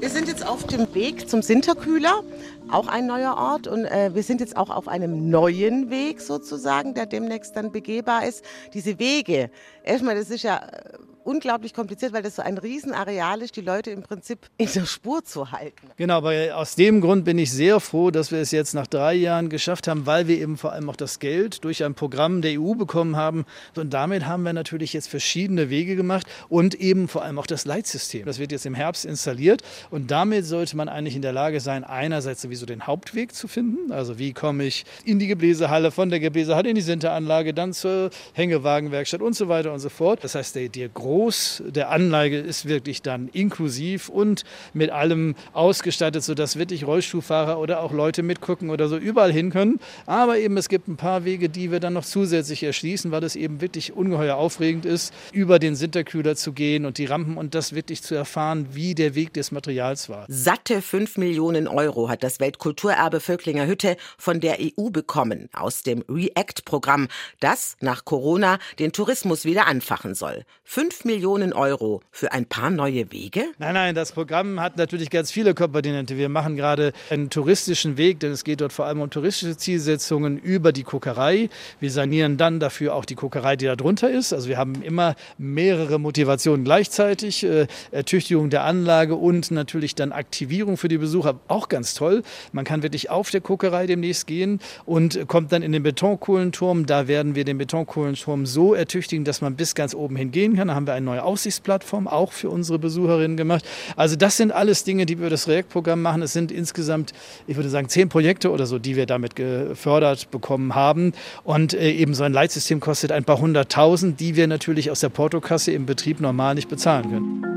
Wir 0.00 0.10
sind 0.10 0.28
jetzt 0.28 0.46
auf 0.46 0.66
dem 0.66 0.94
Weg 0.94 1.30
zum 1.30 1.40
Sinterkühler, 1.40 2.22
auch 2.70 2.88
ein 2.88 3.06
neuer 3.06 3.38
Ort. 3.38 3.66
Und 3.66 3.86
äh, 3.86 4.14
wir 4.14 4.22
sind 4.22 4.42
jetzt 4.42 4.58
auch 4.58 4.68
auf 4.68 4.86
einem 4.86 5.30
neuen 5.30 5.88
Weg 5.88 6.20
sozusagen, 6.20 6.92
der 6.92 7.06
demnächst 7.06 7.56
dann 7.56 7.72
begehbar 7.72 8.28
ist. 8.28 8.44
Diese 8.74 8.98
Wege, 8.98 9.48
erstmal, 9.82 10.14
das 10.14 10.28
ist 10.28 10.42
ja 10.42 10.58
äh, 10.58 10.98
unglaublich 11.24 11.74
kompliziert, 11.74 12.12
weil 12.12 12.22
das 12.22 12.36
so 12.36 12.42
ein 12.42 12.58
Riesenareal 12.58 13.42
ist, 13.42 13.56
die 13.56 13.60
Leute 13.60 13.90
im 13.90 14.02
Prinzip 14.02 14.38
in 14.58 14.68
der 14.72 14.86
Spur 14.86 15.24
zu 15.24 15.50
halten. 15.50 15.90
Genau, 15.96 16.18
aber 16.18 16.56
aus 16.56 16.74
dem 16.76 17.00
Grund 17.00 17.24
bin 17.24 17.38
ich 17.38 17.50
sehr 17.50 17.80
froh, 17.80 18.10
dass 18.10 18.30
wir 18.30 18.38
es 18.38 18.50
jetzt 18.50 18.74
nach 18.74 18.86
drei 18.86 19.14
Jahren 19.14 19.48
geschafft 19.48 19.88
haben, 19.88 20.06
weil 20.06 20.28
wir 20.28 20.38
eben 20.38 20.56
vor 20.56 20.72
allem 20.72 20.88
auch 20.90 20.96
das 20.96 21.18
Geld 21.18 21.64
durch 21.64 21.84
ein 21.84 21.94
Programm 21.94 22.42
der 22.42 22.60
EU 22.60 22.74
bekommen 22.74 23.16
haben. 23.16 23.46
Und 23.76 23.94
damit 23.94 24.26
haben 24.26 24.42
wir 24.42 24.52
natürlich 24.52 24.92
jetzt 24.92 25.08
verschiedene 25.08 25.70
Wege 25.70 25.96
gemacht 25.96 26.26
und 26.48 26.74
eben 26.74 27.08
vor 27.08 27.22
allem 27.22 27.38
auch 27.38 27.46
das 27.46 27.64
Leitsystem. 27.64 28.26
Das 28.26 28.38
wird 28.38 28.52
jetzt 28.52 28.66
im 28.66 28.74
Herbst 28.74 29.04
installiert 29.04 29.62
und 29.90 30.10
damit 30.10 30.44
sollte 30.44 30.76
man 30.76 30.88
eigentlich 30.88 31.16
in 31.16 31.22
der 31.22 31.32
Lage 31.32 31.60
sein, 31.60 31.84
einerseits 31.84 32.42
sowieso 32.42 32.66
den 32.66 32.86
Hauptweg 32.86 33.34
zu 33.34 33.48
finden. 33.48 33.92
Also 33.92 34.18
wie 34.18 34.32
komme 34.32 34.64
ich 34.64 34.84
in 35.04 35.18
die 35.18 35.26
Gebläsehalle, 35.26 35.90
von 35.90 36.10
der 36.10 36.20
Gebläsehalle 36.20 36.68
in 36.68 36.74
die 36.74 36.82
Sinteranlage, 36.82 37.54
dann 37.54 37.72
zur 37.72 38.10
Hängewagenwerkstatt 38.34 39.22
und 39.22 39.34
so 39.34 39.48
weiter 39.48 39.72
und 39.72 39.80
so 39.80 39.88
fort. 39.88 40.22
Das 40.22 40.34
heißt, 40.34 40.54
der, 40.54 40.68
der 40.68 40.88
große 40.88 41.13
Groß 41.14 41.62
der 41.68 41.90
Anlage 41.90 42.40
ist 42.40 42.66
wirklich 42.66 43.00
dann 43.00 43.28
inklusiv 43.28 44.08
und 44.08 44.42
mit 44.72 44.90
allem 44.90 45.36
ausgestattet, 45.52 46.24
sodass 46.24 46.58
wirklich 46.58 46.88
Rollstuhlfahrer 46.88 47.60
oder 47.60 47.82
auch 47.84 47.92
Leute 47.92 48.24
mitgucken 48.24 48.68
oder 48.68 48.88
so 48.88 48.96
überall 48.96 49.32
hin 49.32 49.50
können. 49.50 49.78
Aber 50.06 50.38
eben 50.38 50.56
es 50.56 50.68
gibt 50.68 50.88
ein 50.88 50.96
paar 50.96 51.24
Wege, 51.24 51.48
die 51.48 51.70
wir 51.70 51.78
dann 51.78 51.92
noch 51.92 52.04
zusätzlich 52.04 52.64
erschließen, 52.64 53.12
weil 53.12 53.22
es 53.22 53.36
eben 53.36 53.60
wirklich 53.60 53.92
ungeheuer 53.92 54.34
aufregend 54.34 54.86
ist, 54.86 55.14
über 55.30 55.60
den 55.60 55.76
Sinterkühler 55.76 56.34
zu 56.34 56.52
gehen 56.52 56.84
und 56.84 56.98
die 56.98 57.04
Rampen 57.04 57.36
und 57.36 57.54
das 57.54 57.76
wirklich 57.76 58.02
zu 58.02 58.16
erfahren, 58.16 58.66
wie 58.72 58.96
der 58.96 59.14
Weg 59.14 59.32
des 59.34 59.52
Materials 59.52 60.08
war. 60.08 60.26
Satte 60.26 60.82
5 60.82 61.16
Millionen 61.18 61.68
Euro 61.68 62.08
hat 62.08 62.24
das 62.24 62.40
Weltkulturerbe 62.40 63.20
Völklinger 63.20 63.68
Hütte 63.68 63.96
von 64.18 64.40
der 64.40 64.56
EU 64.60 64.90
bekommen 64.90 65.48
aus 65.52 65.84
dem 65.84 66.02
REACT-Programm, 66.08 67.06
das 67.38 67.76
nach 67.78 68.04
Corona 68.04 68.58
den 68.80 68.90
Tourismus 68.90 69.44
wieder 69.44 69.68
anfachen 69.68 70.16
soll. 70.16 70.42
5 70.64 71.03
Millionen 71.04 71.52
Euro 71.52 72.00
für 72.10 72.32
ein 72.32 72.46
paar 72.46 72.70
neue 72.70 73.12
Wege? 73.12 73.44
Nein, 73.58 73.74
nein, 73.74 73.94
das 73.94 74.12
Programm 74.12 74.60
hat 74.60 74.76
natürlich 74.76 75.10
ganz 75.10 75.30
viele 75.30 75.54
Komponenten. 75.54 76.16
Wir 76.16 76.28
machen 76.28 76.56
gerade 76.56 76.92
einen 77.10 77.30
touristischen 77.30 77.96
Weg, 77.96 78.20
denn 78.20 78.32
es 78.32 78.44
geht 78.44 78.60
dort 78.60 78.72
vor 78.72 78.86
allem 78.86 79.00
um 79.00 79.10
touristische 79.10 79.56
Zielsetzungen 79.56 80.38
über 80.38 80.72
die 80.72 80.82
Kokerei. 80.82 81.50
Wir 81.80 81.90
sanieren 81.90 82.36
dann 82.36 82.60
dafür 82.60 82.94
auch 82.94 83.04
die 83.04 83.14
Kokerei, 83.14 83.56
die 83.56 83.66
da 83.66 83.76
drunter 83.76 84.10
ist. 84.10 84.32
Also 84.32 84.48
wir 84.48 84.56
haben 84.56 84.82
immer 84.82 85.14
mehrere 85.38 85.98
Motivationen 85.98 86.64
gleichzeitig. 86.64 87.44
Äh, 87.44 87.66
Ertüchtigung 87.90 88.50
der 88.50 88.64
Anlage 88.64 89.14
und 89.14 89.50
natürlich 89.50 89.94
dann 89.94 90.12
Aktivierung 90.12 90.76
für 90.76 90.88
die 90.88 90.98
Besucher. 90.98 91.38
Auch 91.48 91.68
ganz 91.68 91.94
toll. 91.94 92.22
Man 92.52 92.64
kann 92.64 92.82
wirklich 92.82 93.10
auf 93.10 93.30
der 93.30 93.40
Kokerei 93.40 93.86
demnächst 93.86 94.26
gehen 94.26 94.60
und 94.86 95.28
kommt 95.28 95.52
dann 95.52 95.62
in 95.62 95.72
den 95.72 95.82
Betonkohlenturm. 95.82 96.86
Da 96.86 97.08
werden 97.08 97.34
wir 97.34 97.44
den 97.44 97.58
Betonkohlenturm 97.58 98.46
so 98.46 98.74
ertüchtigen, 98.74 99.24
dass 99.24 99.40
man 99.40 99.56
bis 99.56 99.74
ganz 99.74 99.94
oben 99.94 100.16
hingehen 100.16 100.56
kann. 100.56 100.68
Da 100.68 100.74
haben 100.74 100.86
wir 100.86 100.93
eine 100.94 101.04
neue 101.04 101.22
Aussichtsplattform 101.22 102.08
auch 102.08 102.32
für 102.32 102.50
unsere 102.50 102.78
Besucherinnen 102.78 103.36
gemacht. 103.36 103.64
Also 103.96 104.16
das 104.16 104.36
sind 104.36 104.52
alles 104.52 104.84
Dinge, 104.84 105.06
die 105.06 105.20
wir 105.20 105.30
das 105.30 105.48
React-Programm 105.48 106.00
machen. 106.02 106.22
Es 106.22 106.32
sind 106.32 106.50
insgesamt, 106.50 107.12
ich 107.46 107.56
würde 107.56 107.68
sagen, 107.68 107.88
zehn 107.88 108.08
Projekte 108.08 108.50
oder 108.50 108.66
so, 108.66 108.78
die 108.78 108.96
wir 108.96 109.06
damit 109.06 109.36
gefördert 109.36 110.30
bekommen 110.30 110.74
haben. 110.74 111.12
Und 111.42 111.74
äh, 111.74 111.90
eben 111.90 112.14
so 112.14 112.24
ein 112.24 112.32
Leitsystem 112.32 112.80
kostet 112.80 113.12
ein 113.12 113.24
paar 113.24 113.40
hunderttausend, 113.40 114.20
die 114.20 114.36
wir 114.36 114.46
natürlich 114.46 114.90
aus 114.90 115.00
der 115.00 115.08
Portokasse 115.10 115.72
im 115.72 115.86
Betrieb 115.86 116.20
normal 116.20 116.54
nicht 116.54 116.68
bezahlen 116.68 117.10
können. 117.10 117.53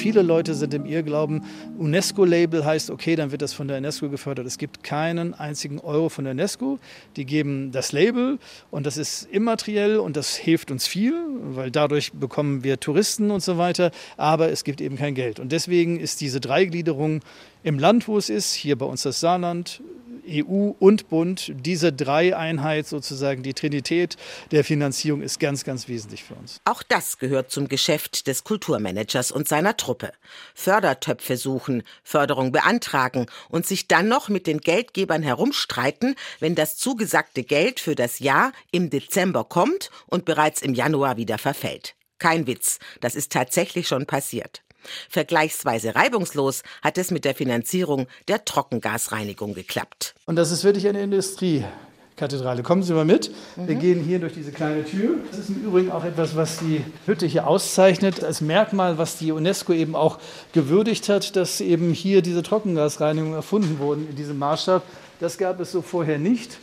Viele 0.00 0.22
Leute 0.22 0.54
sind 0.54 0.72
im 0.72 0.86
Irrglauben, 0.86 1.44
UNESCO-Label 1.78 2.64
heißt, 2.64 2.88
okay, 2.88 3.16
dann 3.16 3.32
wird 3.32 3.42
das 3.42 3.52
von 3.52 3.68
der 3.68 3.76
UNESCO 3.76 4.08
gefördert. 4.08 4.46
Es 4.46 4.56
gibt 4.56 4.82
keinen 4.82 5.34
einzigen 5.34 5.78
Euro 5.78 6.08
von 6.08 6.24
der 6.24 6.30
UNESCO. 6.30 6.78
Die 7.16 7.26
geben 7.26 7.70
das 7.70 7.92
Label 7.92 8.38
und 8.70 8.86
das 8.86 8.96
ist 8.96 9.28
immateriell 9.30 9.98
und 9.98 10.16
das 10.16 10.36
hilft 10.36 10.70
uns 10.70 10.86
viel, 10.86 11.12
weil 11.50 11.70
dadurch 11.70 12.12
bekommen 12.12 12.64
wir 12.64 12.80
Touristen 12.80 13.30
und 13.30 13.42
so 13.42 13.58
weiter. 13.58 13.90
Aber 14.16 14.50
es 14.50 14.64
gibt 14.64 14.80
eben 14.80 14.96
kein 14.96 15.14
Geld. 15.14 15.38
Und 15.38 15.52
deswegen 15.52 16.00
ist 16.00 16.22
diese 16.22 16.40
Dreigliederung 16.40 17.20
im 17.62 17.78
Land, 17.78 18.08
wo 18.08 18.16
es 18.16 18.30
ist, 18.30 18.54
hier 18.54 18.78
bei 18.78 18.86
uns 18.86 19.02
das 19.02 19.20
Saarland, 19.20 19.82
EU 20.30 20.72
und 20.78 21.08
Bund, 21.08 21.52
diese 21.54 21.92
Dreieinheit 21.92 22.86
sozusagen, 22.86 23.42
die 23.42 23.54
Trinität 23.54 24.16
der 24.50 24.64
Finanzierung 24.64 25.22
ist 25.22 25.40
ganz, 25.40 25.64
ganz 25.64 25.88
wesentlich 25.88 26.24
für 26.24 26.34
uns. 26.34 26.60
Auch 26.64 26.82
das 26.82 27.18
gehört 27.18 27.50
zum 27.50 27.68
Geschäft 27.68 28.26
des 28.26 28.44
Kulturmanagers 28.44 29.32
und 29.32 29.48
seiner 29.48 29.76
Truppe. 29.76 30.12
Fördertöpfe 30.54 31.36
suchen, 31.36 31.82
Förderung 32.02 32.52
beantragen 32.52 33.26
und 33.48 33.66
sich 33.66 33.88
dann 33.88 34.08
noch 34.08 34.28
mit 34.28 34.46
den 34.46 34.60
Geldgebern 34.60 35.22
herumstreiten, 35.22 36.14
wenn 36.38 36.54
das 36.54 36.76
zugesagte 36.76 37.42
Geld 37.42 37.80
für 37.80 37.94
das 37.94 38.18
Jahr 38.20 38.52
im 38.70 38.90
Dezember 38.90 39.44
kommt 39.44 39.90
und 40.06 40.24
bereits 40.24 40.62
im 40.62 40.74
Januar 40.74 41.16
wieder 41.16 41.38
verfällt. 41.38 41.94
Kein 42.18 42.46
Witz, 42.46 42.78
das 43.00 43.14
ist 43.14 43.32
tatsächlich 43.32 43.88
schon 43.88 44.06
passiert. 44.06 44.62
Vergleichsweise 45.08 45.94
reibungslos 45.94 46.62
hat 46.82 46.98
es 46.98 47.10
mit 47.10 47.24
der 47.24 47.34
Finanzierung 47.34 48.06
der 48.28 48.44
Trockengasreinigung 48.44 49.54
geklappt. 49.54 50.14
Und 50.26 50.36
das 50.36 50.50
ist 50.50 50.64
wirklich 50.64 50.86
eine 50.88 51.02
Industriekathedrale. 51.02 52.62
Kommen 52.62 52.82
Sie 52.82 52.92
mal 52.92 53.04
mit. 53.04 53.30
Mhm. 53.56 53.68
Wir 53.68 53.74
gehen 53.76 54.02
hier 54.02 54.18
durch 54.18 54.34
diese 54.34 54.52
kleine 54.52 54.84
Tür. 54.84 55.16
Das 55.30 55.40
ist 55.40 55.50
im 55.50 55.64
Übrigen 55.64 55.90
auch 55.90 56.04
etwas, 56.04 56.36
was 56.36 56.58
die 56.58 56.84
Hütte 57.06 57.26
hier 57.26 57.46
auszeichnet, 57.46 58.22
als 58.24 58.40
Merkmal, 58.40 58.98
was 58.98 59.16
die 59.18 59.32
UNESCO 59.32 59.72
eben 59.72 59.94
auch 59.94 60.18
gewürdigt 60.52 61.08
hat, 61.08 61.36
dass 61.36 61.60
eben 61.60 61.92
hier 61.92 62.22
diese 62.22 62.42
Trockengasreinigung 62.42 63.34
erfunden 63.34 63.78
wurde 63.78 64.02
in 64.02 64.16
diesem 64.16 64.38
Maßstab. 64.38 64.82
Das 65.20 65.36
gab 65.38 65.60
es 65.60 65.72
so 65.72 65.82
vorher 65.82 66.18
nicht. 66.18 66.58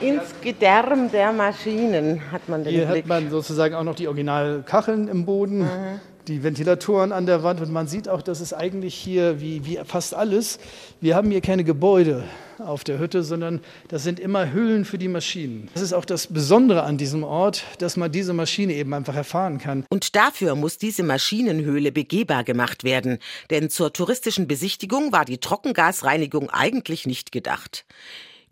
Ins 0.00 0.22
Gedärm 0.40 1.10
der 1.10 1.32
Maschinen 1.32 2.30
hat 2.30 2.48
man 2.48 2.62
den 2.64 2.72
Hier 2.72 2.86
Blick. 2.86 3.02
hat 3.02 3.08
man 3.08 3.30
sozusagen 3.30 3.74
auch 3.74 3.82
noch 3.82 3.96
die 3.96 4.06
Originalkacheln 4.06 5.08
im 5.08 5.26
Boden. 5.26 5.60
Mhm 5.60 6.00
die 6.28 6.42
Ventilatoren 6.42 7.12
an 7.12 7.26
der 7.26 7.42
Wand 7.42 7.60
und 7.60 7.72
man 7.72 7.86
sieht 7.86 8.08
auch, 8.08 8.22
dass 8.22 8.40
es 8.40 8.52
eigentlich 8.52 8.94
hier, 8.94 9.40
wie, 9.40 9.64
wie 9.64 9.78
fast 9.84 10.14
alles, 10.14 10.58
wir 11.00 11.16
haben 11.16 11.30
hier 11.30 11.40
keine 11.40 11.64
Gebäude 11.64 12.24
auf 12.58 12.84
der 12.84 12.98
Hütte, 12.98 13.22
sondern 13.22 13.60
das 13.88 14.02
sind 14.02 14.20
immer 14.20 14.52
Hüllen 14.52 14.84
für 14.84 14.98
die 14.98 15.08
Maschinen. 15.08 15.68
Das 15.74 15.82
ist 15.82 15.92
auch 15.92 16.04
das 16.04 16.26
Besondere 16.26 16.82
an 16.82 16.98
diesem 16.98 17.24
Ort, 17.24 17.64
dass 17.78 17.96
man 17.96 18.12
diese 18.12 18.32
Maschine 18.32 18.74
eben 18.74 18.92
einfach 18.92 19.14
erfahren 19.14 19.58
kann. 19.58 19.84
Und 19.88 20.14
dafür 20.14 20.54
muss 20.54 20.78
diese 20.78 21.02
Maschinenhöhle 21.02 21.92
begehbar 21.92 22.44
gemacht 22.44 22.84
werden, 22.84 23.18
denn 23.50 23.70
zur 23.70 23.92
touristischen 23.92 24.46
Besichtigung 24.46 25.12
war 25.12 25.24
die 25.24 25.38
Trockengasreinigung 25.38 26.50
eigentlich 26.50 27.06
nicht 27.06 27.32
gedacht. 27.32 27.84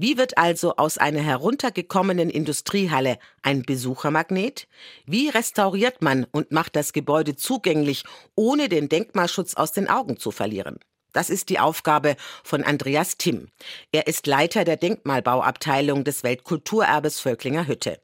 Wie 0.01 0.17
wird 0.17 0.39
also 0.39 0.77
aus 0.77 0.97
einer 0.97 1.21
heruntergekommenen 1.21 2.31
Industriehalle 2.31 3.19
ein 3.43 3.63
Besuchermagnet? 3.63 4.69
Wie 5.07 5.29
restauriert 5.29 6.03
man 6.03 6.25
und 6.31 6.53
macht 6.53 6.77
das 6.77 6.93
Gebäude 6.93 7.35
zugänglich, 7.35 8.05
ohne 8.37 8.69
den 8.69 8.89
Denkmalschutz 8.89 9.55
aus 9.55 9.73
den 9.73 9.89
Augen 9.89 10.17
zu 10.17 10.31
verlieren? 10.31 10.79
Das 11.13 11.31
ist 11.31 11.49
die 11.49 11.59
Aufgabe 11.59 12.15
von 12.45 12.63
Andreas 12.63 13.17
Timm. 13.17 13.49
Er 13.91 14.07
ist 14.07 14.29
Leiter 14.29 14.63
der 14.63 14.77
Denkmalbauabteilung 14.77 16.05
des 16.05 16.23
Weltkulturerbes 16.23 17.19
Völklinger 17.19 17.67
Hütte. 17.67 17.99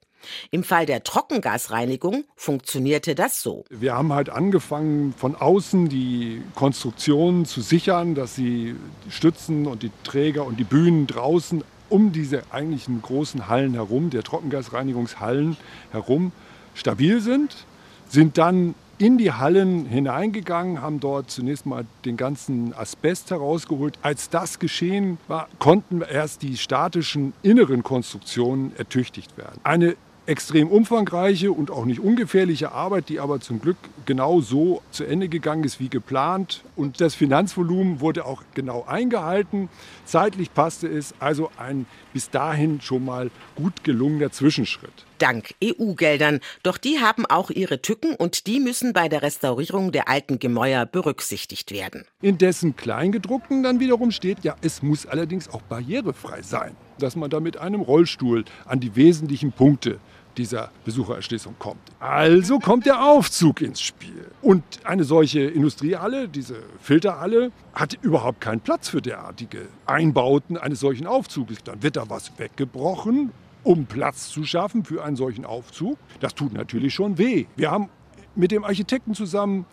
Im 0.51 0.65
Fall 0.65 0.87
der 0.87 1.05
Trockengasreinigung 1.05 2.25
funktionierte 2.35 3.15
das 3.15 3.43
so. 3.43 3.65
Wir 3.71 3.95
haben 3.95 4.13
halt 4.13 4.31
angefangen, 4.31 5.13
von 5.13 5.37
außen 5.37 5.89
die 5.89 6.43
Konstruktionen 6.55 7.45
zu 7.45 7.61
sichern, 7.61 8.17
dass 8.17 8.35
sie 8.35 8.75
Stützen 9.11 9.67
und 9.67 9.83
die 9.85 9.93
Träger 10.03 10.45
und 10.45 10.59
die 10.59 10.65
Bühnen 10.65 11.07
draußen 11.07 11.63
um 11.89 12.13
diese 12.13 12.43
eigentlichen 12.51 13.03
großen 13.03 13.49
Hallen 13.49 13.75
herum, 13.75 14.11
der 14.11 14.23
Trockengasreinigungshallen 14.23 15.57
herum, 15.93 16.33
stabil 16.75 17.21
sind, 17.21 17.67
sind 18.09 18.39
dann 18.39 18.75
in 18.99 19.19
die 19.19 19.33
Hallen 19.33 19.87
hineingegangen, 19.87 20.81
haben 20.81 21.01
dort 21.01 21.31
zunächst 21.31 21.67
mal 21.67 21.85
den 22.05 22.17
ganzen 22.17 22.73
Asbest 22.75 23.31
herausgeholt. 23.31 23.99
Als 24.03 24.31
das 24.31 24.59
geschehen 24.59 25.19
war, 25.27 25.49
konnten 25.59 26.01
erst 26.01 26.43
die 26.43 26.57
statischen 26.57 27.33
inneren 27.43 27.83
Konstruktionen 27.83 28.73
ertüchtigt 28.77 29.37
werden. 29.37 29.61
Eine 29.65 29.97
extrem 30.27 30.69
umfangreiche 30.69 31.53
und 31.53 31.71
auch 31.71 31.85
nicht 31.85 32.01
ungefährliche 32.01 32.73
Arbeit, 32.73 33.09
die 33.09 33.21
aber 33.21 33.41
zum 33.41 33.61
Glück 33.61 33.77
genau 34.07 34.41
so 34.41 34.83
zu 34.91 35.05
Ende 35.05 35.29
gegangen 35.29 35.65
ist 35.65 35.81
wie 35.81 35.89
geplant. 35.89 36.63
Und 36.77 37.01
das 37.01 37.15
Finanzvolumen 37.15 38.01
wurde 38.01 38.25
auch 38.25 38.43
genau 38.55 38.85
eingehalten. 38.87 39.69
Zeitlich 40.05 40.53
passte 40.55 40.89
es, 40.89 41.15
also 41.19 41.51
ein 41.57 41.87
bis 42.13 42.31
dahin 42.31 42.81
schon 42.81 43.05
mal 43.05 43.31
gut 43.57 43.85
gelungener 43.85 44.31
Zwischenschritt. 44.31 45.05
Dank 45.19 45.55
EU-Geldern. 45.63 46.41
Doch 46.63 46.77
die 46.77 46.99
haben 47.01 47.25
auch 47.27 47.51
ihre 47.51 47.81
Tücken 47.81 48.15
und 48.15 48.47
die 48.47 48.61
müssen 48.61 48.93
bei 48.93 49.09
der 49.09 49.23
Restaurierung 49.23 49.93
der 49.93 50.09
alten 50.09 50.39
Gemäuer 50.39 50.87
berücksichtigt 50.87 51.71
werden. 51.71 52.05
In 52.21 52.39
dessen 52.39 52.77
Kleingedruckten 52.77 53.63
dann 53.63 53.81
wiederum 53.81 54.11
steht, 54.11 54.43
ja, 54.43 54.57
es 54.61 54.83
muss 54.83 55.07
allerdings 55.07 55.49
auch 55.49 55.63
barrierefrei 55.63 56.43
sein, 56.43 56.77
dass 56.99 57.17
man 57.17 57.31
da 57.31 57.41
mit 57.41 57.57
einem 57.57 57.81
Rollstuhl 57.81 58.45
an 58.65 58.81
die 58.81 58.97
wesentlichen 58.97 59.53
Punkte 59.53 59.99
dieser 60.39 60.71
Besuchererschließung 60.85 61.57
kommt. 61.59 61.81
Also 62.01 62.59
kommt 62.59 62.87
der 62.87 63.05
Aufzug 63.05 63.61
ins 63.61 63.81
Spiel. 63.81 64.27
Und 64.43 64.63
eine 64.85 65.05
solche 65.05 65.41
Industriehalle, 65.41 66.29
diese 66.29 66.57
Filterhalle, 66.81 67.53
hat 67.73 67.95
überhaupt 68.03 68.41
keinen 68.41 68.61
Platz 68.61 68.89
für 68.89 69.03
derartige 69.03 69.69
Einbauten 69.87 70.57
eines 70.57 70.81
solchen 70.81 71.07
Aufzuges. 71.07 71.59
Dann 71.65 71.83
wird 71.83 71.97
da 71.97 72.09
was 72.09 72.39
weggebrochen, 72.39 73.31
um 73.63 73.87
Platz 73.87 74.29
zu 74.29 74.45
schaffen 74.45 74.85
für 74.85 75.05
einen 75.05 75.17
solchen 75.17 75.45
Aufzug. 75.45 75.99
Das 76.21 76.35
tut 76.35 76.53
natürlich 76.53 76.95
schon 76.95 77.19
weh. 77.19 77.47
Wir 77.57 77.71
haben 77.71 77.89
mit 78.35 78.51
dem 78.51 78.65
Architekten 78.65 79.15
zusammen 79.15 79.67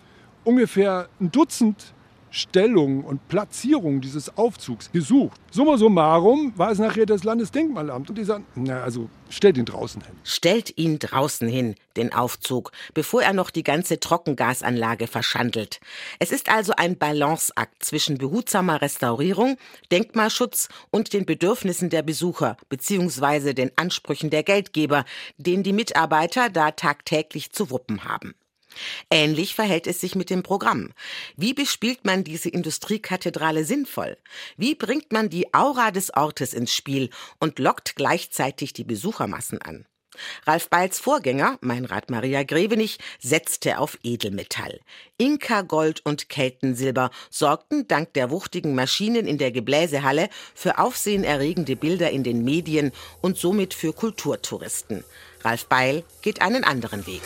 ungefähr 0.43 1.09
ein 1.19 1.31
Dutzend 1.31 1.93
Stellung 2.31 3.03
und 3.03 3.27
Platzierung 3.27 3.99
dieses 3.99 4.37
Aufzugs 4.37 4.91
gesucht. 4.91 5.39
Summa 5.51 5.77
summarum 5.77 6.53
war 6.55 6.71
es 6.71 6.79
nachher 6.79 7.05
das 7.05 7.25
Landesdenkmalamt 7.25 8.09
und 8.09 8.17
die 8.17 8.23
sagen, 8.23 8.45
na 8.55 8.81
also 8.81 9.09
stellt 9.29 9.57
ihn 9.57 9.65
draußen 9.65 10.01
hin. 10.01 10.15
Stellt 10.23 10.77
ihn 10.77 10.97
draußen 10.97 11.49
hin, 11.49 11.75
den 11.97 12.13
Aufzug, 12.13 12.71
bevor 12.93 13.21
er 13.21 13.33
noch 13.33 13.49
die 13.49 13.63
ganze 13.63 13.99
Trockengasanlage 13.99 15.07
verschandelt. 15.07 15.81
Es 16.19 16.31
ist 16.31 16.49
also 16.49 16.73
ein 16.77 16.97
Balanceakt 16.97 17.83
zwischen 17.83 18.17
behutsamer 18.17 18.81
Restaurierung, 18.81 19.57
Denkmalschutz 19.91 20.69
und 20.89 21.11
den 21.11 21.25
Bedürfnissen 21.25 21.89
der 21.89 22.01
Besucher 22.01 22.55
bzw. 22.69 23.53
den 23.53 23.71
Ansprüchen 23.75 24.29
der 24.29 24.43
Geldgeber, 24.43 25.03
den 25.37 25.63
die 25.63 25.73
Mitarbeiter 25.73 26.49
da 26.49 26.71
tagtäglich 26.71 27.51
zu 27.51 27.69
wuppen 27.69 28.05
haben. 28.05 28.35
Ähnlich 29.09 29.55
verhält 29.55 29.87
es 29.87 30.01
sich 30.01 30.15
mit 30.15 30.29
dem 30.29 30.43
Programm. 30.43 30.91
Wie 31.35 31.53
bespielt 31.53 32.05
man 32.05 32.23
diese 32.23 32.49
Industriekathedrale 32.49 33.65
sinnvoll? 33.65 34.17
Wie 34.57 34.75
bringt 34.75 35.11
man 35.11 35.29
die 35.29 35.53
Aura 35.53 35.91
des 35.91 36.13
Ortes 36.13 36.53
ins 36.53 36.73
Spiel 36.73 37.09
und 37.39 37.59
lockt 37.59 37.95
gleichzeitig 37.95 38.73
die 38.73 38.83
Besuchermassen 38.83 39.61
an? 39.61 39.85
Ralf 40.45 40.69
Beils 40.69 40.99
Vorgänger, 40.99 41.57
Meinrad 41.61 42.09
Maria 42.09 42.43
Grevenich, 42.43 42.97
setzte 43.19 43.79
auf 43.79 43.97
Edelmetall. 44.03 44.79
Inka-Gold 45.17 46.05
und 46.05 46.29
Keltensilber 46.29 47.11
sorgten 47.29 47.87
dank 47.87 48.13
der 48.13 48.29
wuchtigen 48.29 48.75
Maschinen 48.75 49.25
in 49.25 49.37
der 49.37 49.51
Gebläsehalle 49.51 50.29
für 50.53 50.79
aufsehenerregende 50.79 51.75
Bilder 51.75 52.11
in 52.11 52.23
den 52.23 52.43
Medien 52.43 52.91
und 53.21 53.37
somit 53.37 53.73
für 53.73 53.93
Kulturtouristen. 53.93 55.03
Ralf 55.43 55.65
Beil 55.67 56.03
geht 56.21 56.41
einen 56.41 56.63
anderen 56.63 57.07
Weg. 57.07 57.21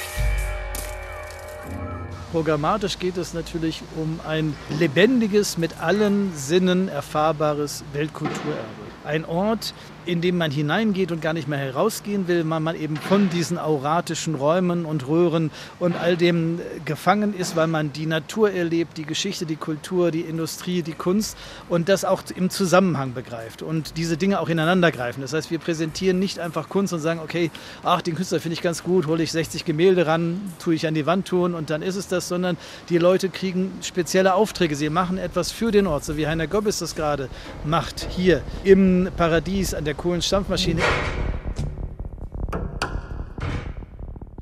Programmatisch 2.32 3.00
geht 3.00 3.18
es 3.18 3.34
natürlich 3.34 3.82
um 3.96 4.20
ein 4.28 4.56
lebendiges, 4.78 5.58
mit 5.58 5.80
allen 5.82 6.36
Sinnen 6.36 6.90
erfahrbares 6.90 7.84
Weltkulturerbe. 7.94 8.60
Ein 9.06 9.24
Ort, 9.24 9.74
in 10.06 10.22
dem 10.22 10.38
man 10.38 10.52
hineingeht 10.52 11.12
und 11.12 11.22
gar 11.22 11.34
nicht 11.34 11.48
mehr 11.48 11.60
herausgehen 11.60 12.28
will, 12.28 12.48
weil 12.50 12.60
man 12.60 12.76
eben 12.76 12.98
von 12.98 13.30
diesen 13.30 13.58
auratischen 13.58 14.36
Räumen 14.36 14.86
und 14.86 15.08
Röhren 15.08 15.52
und 15.80 15.96
all 15.96 16.18
dem 16.18 16.60
gefangen 16.86 17.34
ist, 17.34 17.56
weil 17.56 17.68
man 17.68 17.92
die 17.94 18.06
Natur 18.06 18.52
erlebt, 18.52 18.98
die 18.98 19.06
Geschichte, 19.06 19.46
die 19.46 19.56
Kultur, 19.56 20.12
die 20.12 20.22
Industrie, 20.22 20.82
die 20.82 20.94
Kunst 20.94 21.38
und 21.70 21.90
das 21.90 22.06
auch 22.06 22.24
im 22.36 22.50
Zusammenhang 22.50 23.14
begreift 23.14 23.62
und 23.62 23.98
diese 23.98 24.18
Dinge 24.18 24.40
auch 24.40 24.50
ineinander 24.50 24.92
greifen. 24.92 25.22
Das 25.22 25.34
heißt, 25.34 25.52
wir 25.52 25.60
präsentieren 25.60 26.20
nicht 26.20 26.40
einfach 26.40 26.70
Kunst 26.70 26.94
und 26.94 27.00
sagen, 27.00 27.20
okay, 27.24 27.52
ach, 27.84 28.02
den 28.02 28.16
Künstler 28.16 28.40
finde 28.40 28.54
ich 28.54 28.62
ganz 28.62 28.84
gut, 28.84 29.08
hole 29.08 29.24
ich 29.24 29.32
60 29.32 29.66
Gemälde 29.66 30.08
ran, 30.08 30.40
tue 30.60 30.76
ich 30.76 30.88
an 30.88 30.94
die 30.94 31.06
Wand 31.06 31.28
tun 31.28 31.56
und 31.56 31.70
dann 31.70 31.82
ist 31.82 31.96
es 31.96 32.08
das, 32.08 32.28
sondern 32.28 32.58
die 32.90 32.98
Leute 32.98 33.30
kriegen 33.30 33.72
spezielle 33.82 34.34
Aufträge. 34.36 34.76
Sie 34.76 34.90
machen 34.90 35.18
etwas 35.18 35.52
für 35.52 35.72
den 35.72 35.88
Ort, 35.88 36.06
so 36.06 36.18
wie 36.18 36.28
Heiner 36.28 36.48
Gobbes 36.48 36.80
das 36.80 36.96
gerade 36.96 37.30
macht, 37.64 38.08
hier 38.16 38.42
im 38.64 39.10
Paradies 39.18 39.74
an 39.74 39.86
der 39.86 39.95
Kohlenstampfmaschine. 39.96 40.82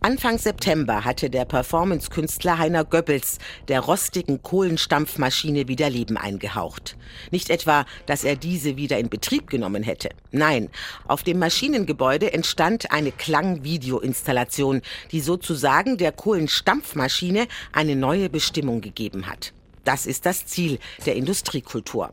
Anfang 0.06 0.38
September 0.38 1.06
hatte 1.06 1.30
der 1.30 1.46
Performance-Künstler 1.46 2.58
Heiner 2.58 2.84
Goebbels 2.84 3.38
der 3.70 3.80
rostigen 3.80 4.44
Kohlenstampfmaschine 4.44 5.70
wieder 5.70 5.90
Leben 5.90 6.18
eingehaucht. 6.18 6.98
Nicht 7.32 7.50
etwa, 7.50 7.86
dass 8.06 8.26
er 8.26 8.36
diese 8.36 8.76
wieder 8.76 9.00
in 9.00 9.08
Betrieb 9.08 9.50
genommen 9.50 9.82
hätte. 9.82 10.10
Nein, 10.32 10.70
auf 11.08 11.24
dem 11.24 11.40
Maschinengebäude 11.40 12.34
entstand 12.34 12.92
eine 12.92 13.14
Klang-Video-Installation, 13.14 14.82
die 15.14 15.22
sozusagen 15.22 15.98
der 15.98 16.12
Kohlenstampfmaschine 16.12 17.48
eine 17.72 17.96
neue 17.96 18.30
Bestimmung 18.30 18.82
gegeben 18.82 19.28
hat. 19.28 19.54
Das 19.84 20.06
ist 20.06 20.26
das 20.26 20.46
Ziel 20.46 20.80
der 21.06 21.16
Industriekultur. 21.16 22.12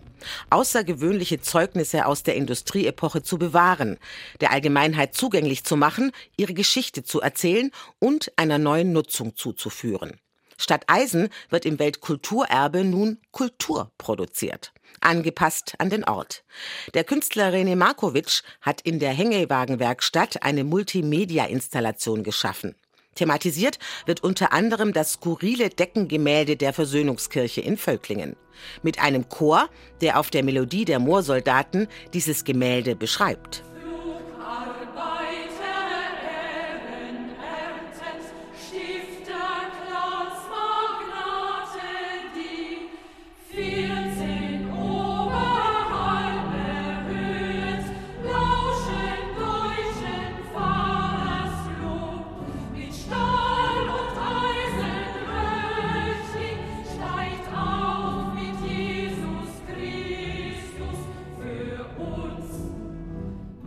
Außergewöhnliche 0.50 1.40
Zeugnisse 1.40 2.06
aus 2.06 2.22
der 2.22 2.34
Industrieepoche 2.36 3.22
zu 3.22 3.38
bewahren, 3.38 3.98
der 4.40 4.50
Allgemeinheit 4.50 5.14
zugänglich 5.14 5.64
zu 5.64 5.76
machen, 5.76 6.12
ihre 6.36 6.54
Geschichte 6.54 7.04
zu 7.04 7.20
erzählen 7.20 7.70
und 7.98 8.32
einer 8.36 8.58
neuen 8.58 8.92
Nutzung 8.92 9.36
zuzuführen. 9.36 10.18
Statt 10.58 10.84
Eisen 10.88 11.30
wird 11.48 11.64
im 11.64 11.78
Weltkulturerbe 11.78 12.84
nun 12.84 13.18
Kultur 13.30 13.90
produziert 13.96 14.72
angepasst 15.00 15.74
an 15.78 15.90
den 15.90 16.04
Ort. 16.04 16.44
Der 16.94 17.04
Künstler 17.04 17.52
René 17.52 17.76
Markovic 17.76 18.42
hat 18.60 18.80
in 18.82 18.98
der 18.98 19.12
Hängewagenwerkstatt 19.12 20.42
eine 20.42 20.64
Multimedia-Installation 20.64 22.22
geschaffen. 22.22 22.74
Thematisiert 23.20 23.78
wird 24.06 24.24
unter 24.24 24.54
anderem 24.54 24.94
das 24.94 25.12
skurrile 25.12 25.68
Deckengemälde 25.68 26.56
der 26.56 26.72
Versöhnungskirche 26.72 27.60
in 27.60 27.76
Völklingen. 27.76 28.34
Mit 28.82 28.98
einem 28.98 29.28
Chor, 29.28 29.68
der 30.00 30.18
auf 30.18 30.30
der 30.30 30.42
Melodie 30.42 30.86
der 30.86 31.00
Moorsoldaten 31.00 31.86
dieses 32.14 32.44
Gemälde 32.44 32.96
beschreibt. 32.96 33.62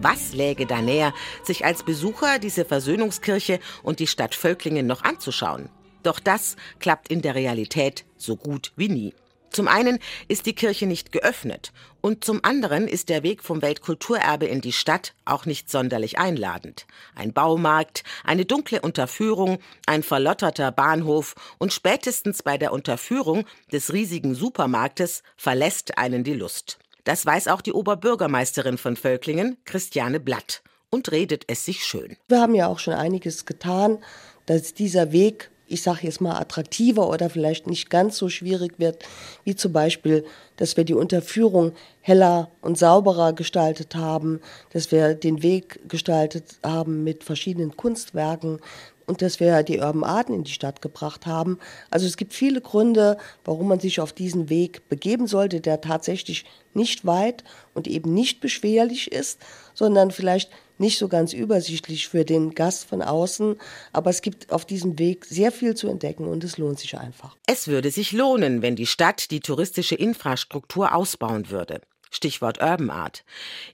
Was 0.03 0.33
läge 0.33 0.65
da 0.65 0.81
näher, 0.81 1.13
sich 1.43 1.63
als 1.63 1.83
Besucher 1.83 2.37
diese 2.37 2.65
Versöhnungskirche 2.65 3.61
und 3.83 3.99
die 3.99 4.07
Stadt 4.07 4.35
Völklingen 4.35 4.85
noch 4.85 5.01
anzuschauen? 5.05 5.69
Doch 6.03 6.19
das 6.19 6.57
klappt 6.79 7.07
in 7.07 7.21
der 7.21 7.35
Realität 7.35 8.03
so 8.17 8.35
gut 8.35 8.73
wie 8.75 8.89
nie. 8.89 9.13
Zum 9.49 9.69
einen 9.69 9.99
ist 10.27 10.45
die 10.45 10.55
Kirche 10.55 10.87
nicht 10.87 11.13
geöffnet 11.13 11.71
und 12.01 12.25
zum 12.25 12.43
anderen 12.43 12.89
ist 12.89 13.07
der 13.07 13.23
Weg 13.23 13.43
vom 13.43 13.61
Weltkulturerbe 13.61 14.45
in 14.45 14.59
die 14.59 14.73
Stadt 14.73 15.13
auch 15.23 15.45
nicht 15.45 15.71
sonderlich 15.71 16.17
einladend. 16.17 16.85
Ein 17.15 17.31
Baumarkt, 17.31 18.03
eine 18.25 18.43
dunkle 18.43 18.81
Unterführung, 18.81 19.59
ein 19.85 20.03
verlotterter 20.03 20.73
Bahnhof 20.73 21.35
und 21.59 21.71
spätestens 21.71 22.43
bei 22.43 22.57
der 22.57 22.73
Unterführung 22.73 23.45
des 23.71 23.93
riesigen 23.93 24.35
Supermarktes 24.35 25.23
verlässt 25.37 25.97
einen 25.97 26.25
die 26.25 26.33
Lust. 26.33 26.82
Das 27.03 27.25
weiß 27.25 27.49
auch 27.49 27.61
die 27.61 27.73
Oberbürgermeisterin 27.73 28.77
von 28.77 28.95
Völklingen, 28.95 29.57
Christiane 29.65 30.19
Blatt, 30.19 30.61
und 30.89 31.11
redet 31.11 31.43
es 31.47 31.65
sich 31.65 31.83
schön. 31.83 32.15
Wir 32.29 32.39
haben 32.39 32.55
ja 32.55 32.67
auch 32.67 32.79
schon 32.79 32.93
einiges 32.93 33.45
getan, 33.45 33.97
dass 34.45 34.73
dieser 34.73 35.11
Weg, 35.11 35.49
ich 35.67 35.81
sage 35.81 35.99
jetzt 36.03 36.21
mal, 36.21 36.39
attraktiver 36.39 37.09
oder 37.09 37.29
vielleicht 37.29 37.67
nicht 37.67 37.89
ganz 37.89 38.17
so 38.17 38.29
schwierig 38.29 38.79
wird, 38.79 39.03
wie 39.43 39.55
zum 39.55 39.73
Beispiel 39.73 40.23
dass 40.57 40.77
wir 40.77 40.83
die 40.83 40.93
Unterführung 40.93 41.73
heller 42.01 42.49
und 42.61 42.77
sauberer 42.77 43.33
gestaltet 43.33 43.95
haben, 43.95 44.39
dass 44.71 44.91
wir 44.91 45.15
den 45.15 45.41
Weg 45.41 45.89
gestaltet 45.89 46.59
haben 46.63 47.03
mit 47.03 47.23
verschiedenen 47.23 47.75
Kunstwerken, 47.75 48.59
und 49.05 49.21
dass 49.21 49.39
wir 49.39 49.63
die 49.63 49.79
Urban 49.79 50.03
Arten 50.03 50.33
in 50.33 50.43
die 50.43 50.51
Stadt 50.51 50.81
gebracht 50.81 51.25
haben. 51.25 51.59
Also 51.89 52.05
es 52.05 52.17
gibt 52.17 52.33
viele 52.33 52.61
Gründe, 52.61 53.17
warum 53.45 53.67
man 53.67 53.79
sich 53.79 53.99
auf 53.99 54.13
diesen 54.13 54.49
Weg 54.49 54.87
begeben 54.89 55.27
sollte, 55.27 55.61
der 55.61 55.81
tatsächlich 55.81 56.45
nicht 56.73 57.05
weit 57.05 57.43
und 57.73 57.87
eben 57.87 58.13
nicht 58.13 58.41
beschwerlich 58.41 59.11
ist, 59.11 59.39
sondern 59.73 60.11
vielleicht 60.11 60.49
nicht 60.77 60.97
so 60.97 61.07
ganz 61.07 61.33
übersichtlich 61.33 62.07
für 62.07 62.25
den 62.25 62.55
Gast 62.55 62.85
von 62.85 63.01
außen. 63.01 63.57
Aber 63.91 64.09
es 64.09 64.21
gibt 64.21 64.51
auf 64.51 64.65
diesem 64.65 64.97
Weg 64.99 65.25
sehr 65.25 65.51
viel 65.51 65.75
zu 65.75 65.87
entdecken 65.87 66.27
und 66.27 66.43
es 66.43 66.57
lohnt 66.57 66.79
sich 66.79 66.97
einfach. 66.97 67.37
Es 67.47 67.67
würde 67.67 67.91
sich 67.91 68.11
lohnen, 68.11 68.61
wenn 68.61 68.75
die 68.75 68.85
Stadt 68.85 69.31
die 69.31 69.39
touristische 69.39 69.95
Infrastruktur 69.95 70.93
ausbauen 70.95 71.49
würde. 71.49 71.81
Stichwort 72.15 72.61
Urban 72.61 72.89
Art. 72.89 73.23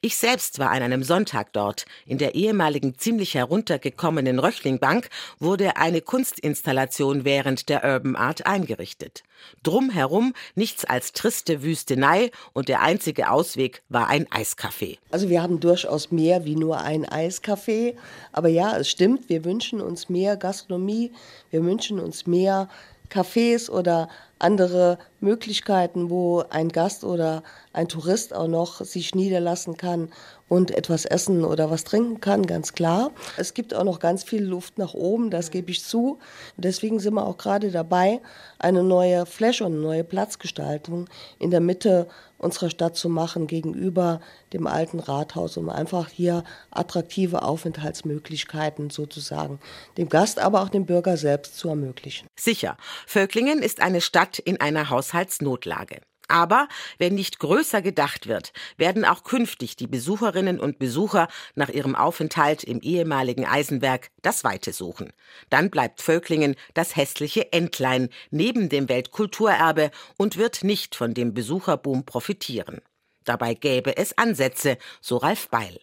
Ich 0.02 0.18
selbst 0.18 0.60
war 0.60 0.72
an 0.72 0.82
einem 0.82 1.04
Sonntag 1.04 1.54
dort. 1.54 1.86
In 2.06 2.18
der 2.18 2.36
ehemaligen 2.36 2.98
ziemlich 2.98 3.36
heruntergekommenen 3.36 4.40
Röchlingbank 4.40 5.10
wurde 5.40 5.78
eine 5.78 6.02
Kunstinstallation 6.02 7.26
während 7.26 7.70
der 7.70 7.84
Urban 7.84 8.16
Art 8.16 8.46
eingerichtet. 8.46 9.24
Drumherum 9.64 10.34
nichts 10.56 10.86
als 10.86 11.14
triste 11.14 11.64
Wüstenei 11.64 12.32
und 12.54 12.68
der 12.68 12.82
einzige 12.82 13.32
Ausweg 13.32 13.82
war 13.90 14.08
ein 14.08 14.28
Eiscafé. 14.28 14.98
Also 15.12 15.30
wir 15.30 15.42
haben 15.42 15.60
durchaus 15.60 16.12
mehr 16.12 16.46
wie 16.46 16.56
nur 16.56 16.82
ein 16.82 17.06
Eiscafé. 17.06 17.96
Aber 18.32 18.50
ja, 18.50 18.78
es 18.78 18.90
stimmt, 18.90 19.30
wir 19.30 19.46
wünschen 19.46 19.82
uns 19.82 20.10
mehr 20.10 20.38
Gastronomie, 20.38 21.12
wir 21.52 21.64
wünschen 21.64 22.00
uns 22.00 22.28
mehr 22.28 22.70
Cafés 23.10 23.70
oder 23.70 24.08
andere 24.40 24.98
Möglichkeiten, 25.20 26.10
wo 26.10 26.44
ein 26.50 26.70
Gast 26.70 27.04
oder 27.04 27.44
ein 27.74 27.88
Tourist 27.88 28.34
auch 28.34 28.48
noch 28.48 28.82
sich 28.84 29.14
niederlassen 29.14 29.78
kann 29.78 30.10
und 30.48 30.72
etwas 30.72 31.06
essen 31.06 31.46
oder 31.46 31.70
was 31.70 31.84
trinken 31.84 32.20
kann, 32.20 32.46
ganz 32.46 32.74
klar. 32.74 33.12
Es 33.38 33.54
gibt 33.54 33.74
auch 33.74 33.84
noch 33.84 34.00
ganz 34.00 34.24
viel 34.24 34.44
Luft 34.44 34.78
nach 34.78 34.94
oben, 34.94 35.30
das 35.30 35.52
gebe 35.52 35.70
ich 35.72 35.84
zu. 35.84 36.20
Deswegen 36.58 37.00
sind 37.00 37.14
wir 37.14 37.26
auch 37.26 37.38
gerade 37.38 37.70
dabei, 37.70 38.20
eine 38.58 38.84
neue 38.84 39.26
Fläche 39.26 39.66
und 39.66 39.74
eine 39.74 39.82
neue 39.82 40.04
Platzgestaltung 40.04 41.08
in 41.38 41.52
der 41.52 41.62
Mitte 41.62 42.08
unserer 42.40 42.70
Stadt 42.70 42.96
zu 42.96 43.10
machen 43.10 43.48
gegenüber 43.48 44.22
dem 44.54 44.66
alten 44.66 45.00
Rathaus, 45.00 45.58
um 45.58 45.70
einfach 45.70 46.08
hier 46.08 46.44
attraktive 46.72 47.44
Aufenthaltsmöglichkeiten 47.44 48.90
sozusagen 48.90 49.60
dem 49.98 50.10
Gast, 50.10 50.40
aber 50.40 50.62
auch 50.62 50.70
dem 50.70 50.86
Bürger 50.86 51.18
selbst 51.18 51.58
zu 51.58 51.68
ermöglichen. 51.68 52.28
Sicher, 52.40 52.78
Völklingen 53.06 53.62
ist 53.62 53.82
eine 53.82 54.02
Stadt 54.02 54.29
in 54.38 54.62
einer 54.62 54.92
Haushaltsnotlage. 54.92 56.02
Aber 56.30 56.68
wenn 57.00 57.16
nicht 57.16 57.40
größer 57.40 57.82
gedacht 57.82 58.28
wird, 58.28 58.54
werden 58.78 59.04
auch 59.04 59.24
künftig 59.24 59.76
die 59.76 59.88
Besucherinnen 59.88 60.60
und 60.60 60.78
Besucher 60.78 61.28
nach 61.56 61.70
ihrem 61.70 61.96
Aufenthalt 61.96 62.64
im 62.64 62.82
ehemaligen 62.82 63.46
Eisenwerk 63.46 64.12
das 64.22 64.44
Weite 64.44 64.72
suchen. 64.72 65.12
Dann 65.50 65.72
bleibt 65.72 66.04
Völklingen 66.04 66.56
das 66.76 66.96
hässliche 66.96 67.52
Entlein 67.52 68.10
neben 68.30 68.70
dem 68.70 68.90
Weltkulturerbe 68.90 69.90
und 70.18 70.38
wird 70.38 70.64
nicht 70.64 70.96
von 70.96 71.16
dem 71.16 71.34
Besucherboom 71.34 72.06
profitieren. 72.06 72.80
Dabei 73.26 73.56
gäbe 73.56 73.98
es 73.98 74.18
Ansätze, 74.18 74.78
so 75.02 75.18
Ralf 75.18 75.50
Beil. 75.50 75.80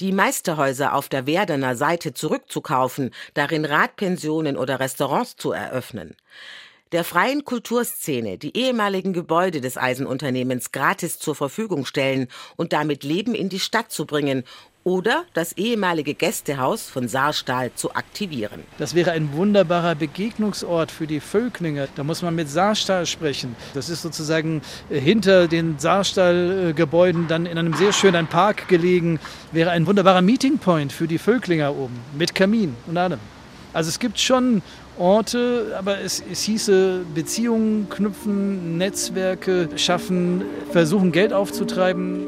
Die 0.00 0.12
Meisterhäuser 0.12 0.94
auf 0.94 1.10
der 1.10 1.26
Werdener 1.26 1.76
Seite 1.76 2.14
zurückzukaufen, 2.14 3.10
darin 3.34 3.66
Radpensionen 3.66 4.56
oder 4.56 4.80
Restaurants 4.80 5.36
zu 5.36 5.52
eröffnen 5.52 6.16
der 6.92 7.04
freien 7.04 7.44
Kulturszene 7.44 8.38
die 8.38 8.56
ehemaligen 8.56 9.12
Gebäude 9.12 9.60
des 9.60 9.76
Eisenunternehmens 9.76 10.72
gratis 10.72 11.18
zur 11.18 11.34
Verfügung 11.34 11.84
stellen 11.84 12.28
und 12.56 12.72
damit 12.72 13.04
Leben 13.04 13.34
in 13.34 13.48
die 13.48 13.60
Stadt 13.60 13.92
zu 13.92 14.06
bringen 14.06 14.44
oder 14.82 15.24
das 15.34 15.52
ehemalige 15.52 16.14
Gästehaus 16.14 16.88
von 16.88 17.06
Saarstahl 17.06 17.70
zu 17.74 17.94
aktivieren. 17.94 18.62
Das 18.78 18.94
wäre 18.94 19.12
ein 19.12 19.32
wunderbarer 19.34 19.94
Begegnungsort 19.94 20.90
für 20.90 21.06
die 21.06 21.20
Völklinger. 21.20 21.86
Da 21.94 22.02
muss 22.02 22.22
man 22.22 22.34
mit 22.34 22.48
Saarstahl 22.48 23.04
sprechen. 23.04 23.54
Das 23.74 23.90
ist 23.90 24.02
sozusagen 24.02 24.62
äh, 24.88 24.98
hinter 24.98 25.48
den 25.48 25.78
Saarstahlgebäuden 25.78 27.28
dann 27.28 27.44
in 27.44 27.58
einem 27.58 27.74
sehr 27.74 27.92
schönen 27.92 28.26
Park 28.26 28.68
gelegen. 28.68 29.20
Wäre 29.52 29.70
ein 29.70 29.86
wunderbarer 29.86 30.22
Meeting 30.22 30.58
Point 30.58 30.92
für 30.92 31.06
die 31.06 31.18
Völklinger 31.18 31.76
oben 31.76 32.00
mit 32.16 32.34
Kamin 32.34 32.74
und 32.86 32.96
allem. 32.96 33.20
Also 33.72 33.88
es 33.88 33.98
gibt 33.98 34.18
schon 34.18 34.62
Orte, 35.00 35.74
aber 35.78 36.00
es, 36.00 36.22
es 36.30 36.42
hieße 36.42 37.06
Beziehungen 37.14 37.88
knüpfen, 37.88 38.76
Netzwerke 38.76 39.70
schaffen, 39.76 40.44
versuchen 40.70 41.10
Geld 41.10 41.32
aufzutreiben. 41.32 42.26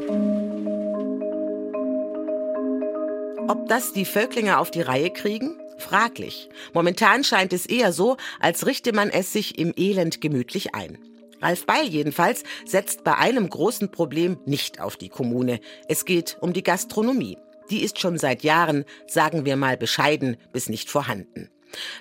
Ob 3.46 3.68
das 3.68 3.92
die 3.92 4.06
Völklinger 4.06 4.58
auf 4.58 4.70
die 4.70 4.80
Reihe 4.80 5.10
kriegen? 5.10 5.60
Fraglich. 5.76 6.48
Momentan 6.72 7.24
scheint 7.24 7.52
es 7.52 7.66
eher 7.66 7.92
so, 7.92 8.16
als 8.40 8.66
richte 8.66 8.94
man 8.94 9.10
es 9.10 9.32
sich 9.32 9.58
im 9.58 9.74
Elend 9.76 10.22
gemütlich 10.22 10.74
ein. 10.74 10.98
Ralf 11.42 11.66
Beil 11.66 11.86
jedenfalls 11.86 12.44
setzt 12.64 13.04
bei 13.04 13.16
einem 13.16 13.50
großen 13.50 13.90
Problem 13.90 14.38
nicht 14.46 14.80
auf 14.80 14.96
die 14.96 15.10
Kommune. 15.10 15.60
Es 15.88 16.06
geht 16.06 16.38
um 16.40 16.54
die 16.54 16.62
Gastronomie. 16.62 17.36
Die 17.68 17.82
ist 17.82 17.98
schon 17.98 18.16
seit 18.16 18.42
Jahren, 18.42 18.84
sagen 19.06 19.44
wir 19.44 19.56
mal 19.56 19.76
bescheiden, 19.76 20.36
bis 20.52 20.68
nicht 20.68 20.88
vorhanden. 20.88 21.50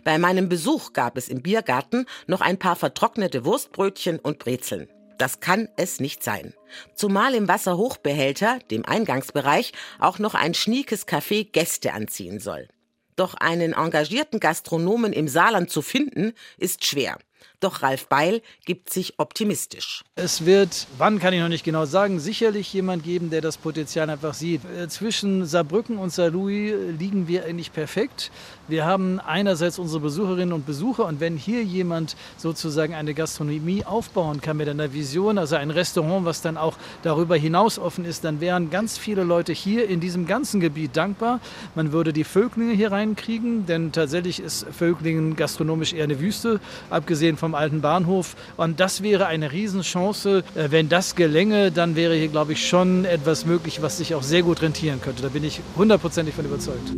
Bei 0.03 0.17
meinem 0.17 0.49
Besuch 0.49 0.93
gab 0.93 1.17
es 1.17 1.29
im 1.29 1.41
Biergarten 1.41 2.05
noch 2.27 2.41
ein 2.41 2.57
paar 2.57 2.75
vertrocknete 2.75 3.45
Wurstbrötchen 3.45 4.19
und 4.19 4.39
Brezeln. 4.39 4.89
Das 5.17 5.39
kann 5.39 5.69
es 5.77 5.99
nicht 5.99 6.23
sein. 6.23 6.53
Zumal 6.95 7.35
im 7.35 7.47
Wasserhochbehälter, 7.47 8.57
dem 8.71 8.85
Eingangsbereich, 8.85 9.71
auch 9.99 10.17
noch 10.17 10.33
ein 10.33 10.53
schniekes 10.55 11.07
Café 11.07 11.47
Gäste 11.51 11.93
anziehen 11.93 12.39
soll. 12.39 12.67
Doch 13.15 13.35
einen 13.35 13.73
engagierten 13.73 14.39
Gastronomen 14.39 15.13
im 15.13 15.27
Saarland 15.27 15.69
zu 15.69 15.83
finden, 15.83 16.33
ist 16.57 16.85
schwer. 16.85 17.19
Doch 17.59 17.83
Ralf 17.83 18.07
Beil 18.07 18.41
gibt 18.65 18.91
sich 18.91 19.19
optimistisch. 19.19 20.03
Es 20.15 20.45
wird, 20.45 20.87
wann 20.97 21.19
kann 21.19 21.33
ich 21.33 21.39
noch 21.39 21.47
nicht 21.47 21.63
genau 21.63 21.85
sagen, 21.85 22.19
sicherlich 22.19 22.73
jemand 22.73 23.03
geben, 23.03 23.29
der 23.29 23.41
das 23.41 23.57
Potenzial 23.57 24.09
einfach 24.09 24.33
sieht. 24.33 24.61
Äh, 24.65 24.87
zwischen 24.87 25.45
Saarbrücken 25.45 25.97
und 25.97 26.11
Saarlouis 26.11 26.73
liegen 26.97 27.27
wir 27.27 27.45
eigentlich 27.45 27.71
perfekt. 27.71 28.31
Wir 28.67 28.85
haben 28.85 29.19
einerseits 29.19 29.79
unsere 29.79 29.99
Besucherinnen 29.99 30.53
und 30.53 30.65
Besucher 30.65 31.05
und 31.05 31.19
wenn 31.19 31.37
hier 31.37 31.63
jemand 31.63 32.15
sozusagen 32.37 32.93
eine 32.95 33.13
Gastronomie 33.13 33.83
aufbauen 33.85 34.41
kann 34.41 34.57
mit 34.57 34.69
einer 34.69 34.93
Vision, 34.93 35.37
also 35.37 35.55
ein 35.55 35.71
Restaurant, 35.71 36.25
was 36.25 36.41
dann 36.41 36.57
auch 36.57 36.77
darüber 37.03 37.35
hinaus 37.35 37.77
offen 37.77 38.05
ist, 38.05 38.23
dann 38.23 38.41
wären 38.41 38.69
ganz 38.69 38.97
viele 38.97 39.23
Leute 39.23 39.53
hier 39.53 39.87
in 39.87 39.99
diesem 39.99 40.25
ganzen 40.25 40.61
Gebiet 40.61 40.95
dankbar. 40.97 41.39
Man 41.75 41.91
würde 41.91 42.13
die 42.13 42.23
Völklinge 42.23 42.73
hier 42.73 42.91
reinkriegen, 42.91 43.65
denn 43.65 43.91
tatsächlich 43.91 44.39
ist 44.39 44.65
Völklingen 44.71 45.35
gastronomisch 45.35 45.93
eher 45.93 46.05
eine 46.05 46.19
Wüste, 46.19 46.59
abgesehen 46.89 47.30
vom 47.37 47.55
alten 47.55 47.81
Bahnhof. 47.81 48.35
Und 48.57 48.79
das 48.79 49.01
wäre 49.03 49.27
eine 49.27 49.51
Riesenchance. 49.51 50.43
Äh, 50.55 50.71
wenn 50.71 50.89
das 50.89 51.15
gelänge, 51.15 51.71
dann 51.71 51.95
wäre 51.95 52.15
hier, 52.15 52.29
glaube 52.29 52.53
ich, 52.53 52.67
schon 52.67 53.05
etwas 53.05 53.45
möglich, 53.45 53.81
was 53.81 53.97
sich 53.97 54.15
auch 54.15 54.23
sehr 54.23 54.43
gut 54.43 54.61
rentieren 54.61 55.01
könnte. 55.01 55.21
Da 55.21 55.29
bin 55.29 55.43
ich 55.43 55.61
hundertprozentig 55.75 56.35
von 56.35 56.45
überzeugt. 56.45 56.91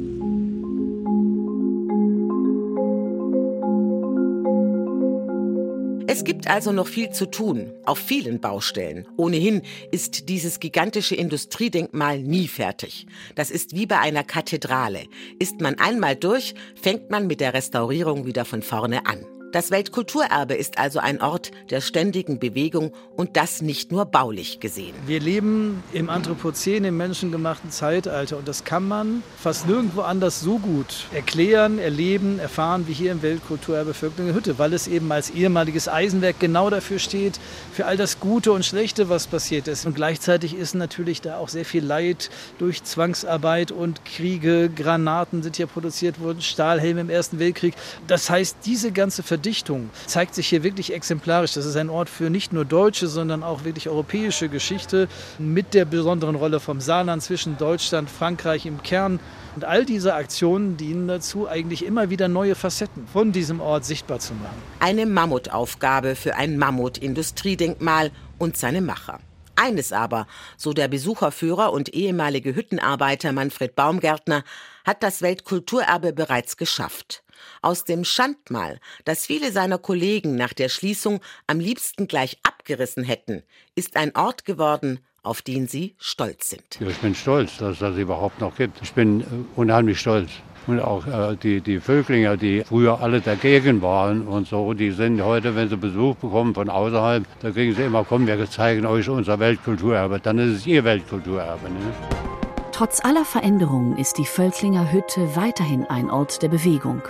Es 6.16 6.24
gibt 6.24 6.48
also 6.48 6.72
noch 6.72 6.86
viel 6.86 7.10
zu 7.10 7.26
tun, 7.26 7.72
auf 7.86 7.98
vielen 7.98 8.40
Baustellen. 8.40 9.08
Ohnehin 9.18 9.64
ist 9.92 10.30
dieses 10.30 10.60
gigantische 10.60 11.16
Industriedenkmal 11.16 12.20
nie 12.20 12.48
fertig. 12.48 13.08
Das 13.34 13.50
ist 13.50 13.74
wie 13.74 13.88
bei 13.88 13.98
einer 13.98 14.24
Kathedrale. 14.24 15.06
Ist 15.40 15.60
man 15.60 15.80
einmal 15.80 16.16
durch, 16.16 16.54
fängt 16.80 17.10
man 17.10 17.26
mit 17.26 17.40
der 17.40 17.56
Restaurierung 17.56 18.28
wieder 18.28 18.46
von 18.46 18.62
vorne 18.62 19.08
an. 19.08 19.26
Das 19.54 19.70
Weltkulturerbe 19.70 20.56
ist 20.56 20.80
also 20.80 20.98
ein 20.98 21.22
Ort 21.22 21.52
der 21.70 21.80
ständigen 21.80 22.40
Bewegung 22.40 22.92
und 23.16 23.38
das 23.38 23.62
nicht 23.62 23.92
nur 23.92 24.06
baulich 24.06 24.60
gesehen. 24.60 24.96
Wir 25.06 25.20
leben 25.20 25.84
im 25.94 26.10
Anthropozän, 26.10 26.84
im 26.86 26.98
menschengemachten 26.98 27.70
Zeitalter 27.70 28.38
und 28.38 28.48
das 28.48 28.64
kann 28.64 28.88
man 28.88 29.22
fast 29.38 29.68
nirgendwo 29.68 30.02
anders 30.02 30.42
so 30.42 30.58
gut 30.58 31.06
erklären, 31.14 31.78
erleben, 31.78 32.40
erfahren 32.40 32.88
wie 32.88 32.94
hier 32.94 33.12
im 33.12 33.22
Weltkulturerbe 33.22 33.94
Völklinge 33.94 34.34
Hütte, 34.34 34.58
weil 34.58 34.74
es 34.74 34.88
eben 34.88 35.12
als 35.12 35.30
ehemaliges 35.30 35.88
Eisenwerk 35.88 36.40
genau 36.40 36.72
dafür 36.72 36.98
steht, 36.98 37.40
für 37.74 37.86
all 37.86 37.96
das 37.96 38.20
Gute 38.20 38.54
und 38.54 38.66
Schlechte, 38.66 39.08
was 39.08 39.28
passiert 39.28 39.68
ist. 39.68 39.86
Und 39.86 39.94
gleichzeitig 39.94 40.56
ist 40.56 40.74
natürlich 40.74 41.22
da 41.22 41.38
auch 41.38 41.50
sehr 41.50 41.66
viel 41.66 41.86
Leid 41.86 42.32
durch 42.58 42.84
Zwangsarbeit 42.84 43.72
und 43.72 44.04
Kriege, 44.04 44.72
Granaten 44.76 45.44
sind 45.44 45.58
hier 45.58 45.68
produziert 45.68 46.20
worden, 46.20 46.42
Stahlhelme 46.42 47.02
im 47.02 47.12
Ersten 47.12 47.38
Weltkrieg. 47.38 47.76
Das 48.08 48.32
heißt, 48.32 48.58
diese 48.66 48.92
ganze 48.92 49.22
Verdrängung 49.22 49.43
Verdichtung 49.44 49.90
zeigt 50.06 50.36
sich 50.36 50.48
hier 50.48 50.64
wirklich 50.64 50.94
exemplarisch. 50.94 51.52
Das 51.52 51.66
ist 51.66 51.76
ein 51.76 51.90
Ort 51.90 52.10
für 52.10 52.30
nicht 52.30 52.54
nur 52.54 52.64
deutsche, 52.64 53.08
sondern 53.08 53.44
auch 53.44 53.66
wirklich 53.66 53.90
europäische 53.90 54.48
Geschichte 54.48 55.10
mit 55.38 55.74
der 55.74 55.84
besonderen 55.84 56.36
Rolle 56.36 56.62
vom 56.62 56.80
Saarland 56.80 57.22
zwischen 57.22 57.58
Deutschland, 57.58 58.10
Frankreich 58.10 58.66
im 58.66 58.82
Kern. 58.84 59.20
Und 59.56 59.66
all 59.66 59.84
diese 59.84 60.14
Aktionen 60.14 60.78
dienen 60.78 61.10
dazu, 61.10 61.50
eigentlich 61.50 61.84
immer 61.84 62.10
wieder 62.10 62.30
neue 62.30 62.56
Facetten 62.56 63.06
von 63.12 63.34
diesem 63.34 63.60
Ort 63.60 63.84
sichtbar 63.84 64.20
zu 64.20 64.34
machen. 64.34 64.56
Eine 64.80 65.06
Mammutaufgabe 65.06 66.16
für 66.16 66.36
ein 66.36 66.58
Mammut-Industriedenkmal 66.58 68.12
und 68.38 68.56
seine 68.56 68.80
Macher. 68.80 69.20
Eines 69.58 69.92
aber, 69.92 70.26
so 70.56 70.72
der 70.72 70.88
Besucherführer 70.88 71.74
und 71.74 71.94
ehemalige 71.94 72.56
Hüttenarbeiter 72.56 73.34
Manfred 73.34 73.76
Baumgärtner, 73.76 74.46
hat 74.86 75.04
das 75.04 75.22
Weltkulturerbe 75.22 76.14
bereits 76.14 76.56
geschafft. 76.56 77.23
Aus 77.62 77.86
dem 77.86 78.04
Schandmal, 78.04 78.80
das 79.06 79.26
viele 79.26 79.52
seiner 79.52 79.78
Kollegen 79.78 80.36
nach 80.36 80.54
der 80.54 80.70
Schließung 80.70 81.22
am 81.48 81.60
liebsten 81.60 82.08
gleich 82.08 82.38
abgerissen 82.44 83.04
hätten, 83.04 83.44
ist 83.76 83.96
ein 83.96 84.16
Ort 84.16 84.46
geworden, 84.46 85.00
auf 85.24 85.42
den 85.42 85.68
sie 85.68 85.96
stolz 85.98 86.50
sind. 86.50 86.80
Ja, 86.80 86.88
ich 86.88 86.98
bin 86.98 87.16
stolz, 87.16 87.58
dass 87.58 87.74
es 87.74 87.80
das 87.80 87.98
überhaupt 87.98 88.42
noch 88.42 88.56
gibt. 88.56 88.78
Ich 88.82 88.94
bin 88.94 89.22
äh, 89.22 89.24
unheimlich 89.56 90.00
stolz. 90.00 90.30
Und 90.68 90.80
auch 90.80 91.06
äh, 91.08 91.36
die, 91.36 91.62
die 91.62 91.80
Vöglinger, 91.80 92.38
die 92.38 92.64
früher 92.64 93.02
alle 93.02 93.20
dagegen 93.22 93.82
waren 93.82 94.28
und 94.28 94.48
so, 94.48 94.74
die 94.74 94.92
sind 94.92 95.22
heute, 95.22 95.56
wenn 95.56 95.68
sie 95.70 95.78
Besuch 95.78 96.16
bekommen 96.16 96.54
von 96.54 96.70
außerhalb, 96.70 97.26
da 97.42 97.52
kriegen 97.52 97.76
sie 97.76 97.84
immer, 97.84 98.06
komm, 98.06 98.28
wir 98.28 98.50
zeigen 98.50 98.86
euch 98.86 99.10
unser 99.10 99.40
Weltkulturerbe. 99.40 100.20
Dann 100.20 100.38
ist 100.40 100.58
es 100.58 100.68
ihr 100.68 100.84
Weltkulturerbe. 100.84 101.70
Ne? 101.70 102.33
Trotz 102.74 103.06
aller 103.06 103.24
Veränderungen 103.24 103.98
ist 103.98 104.18
die 104.18 104.26
Völklinger 104.26 104.92
Hütte 104.92 105.36
weiterhin 105.36 105.86
ein 105.86 106.10
Ort 106.10 106.42
der 106.42 106.48
Bewegung. 106.50 107.04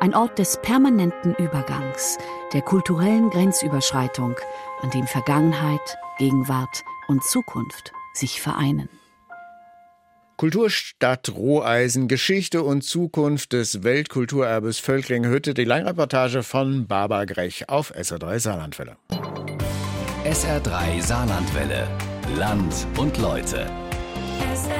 Ein 0.00 0.14
Ort 0.14 0.38
des 0.38 0.58
permanenten 0.62 1.34
Übergangs, 1.34 2.16
der 2.54 2.62
kulturellen 2.62 3.28
Grenzüberschreitung, 3.28 4.34
an 4.80 4.90
dem 4.90 5.06
Vergangenheit, 5.06 5.98
Gegenwart 6.18 6.84
und 7.08 7.22
Zukunft 7.22 7.92
sich 8.14 8.40
vereinen. 8.40 8.88
Kulturstadt 10.38 11.28
Roheisen, 11.34 12.08
Geschichte 12.08 12.62
und 12.62 12.80
Zukunft 12.82 13.52
des 13.52 13.82
Weltkulturerbes 13.82 14.78
Völklinger 14.78 15.28
Hütte. 15.28 15.52
Die 15.52 15.64
Langreportage 15.64 16.42
von 16.42 16.86
Barbara 16.86 17.26
Grech 17.26 17.68
auf 17.68 17.94
SR3 17.94 18.38
Saarlandwelle. 18.38 18.96
SR3 20.24 21.02
Saarlandwelle. 21.02 21.86
Land 22.38 22.86
und 22.96 23.18
Leute. 23.18 23.70
SR3. 24.54 24.79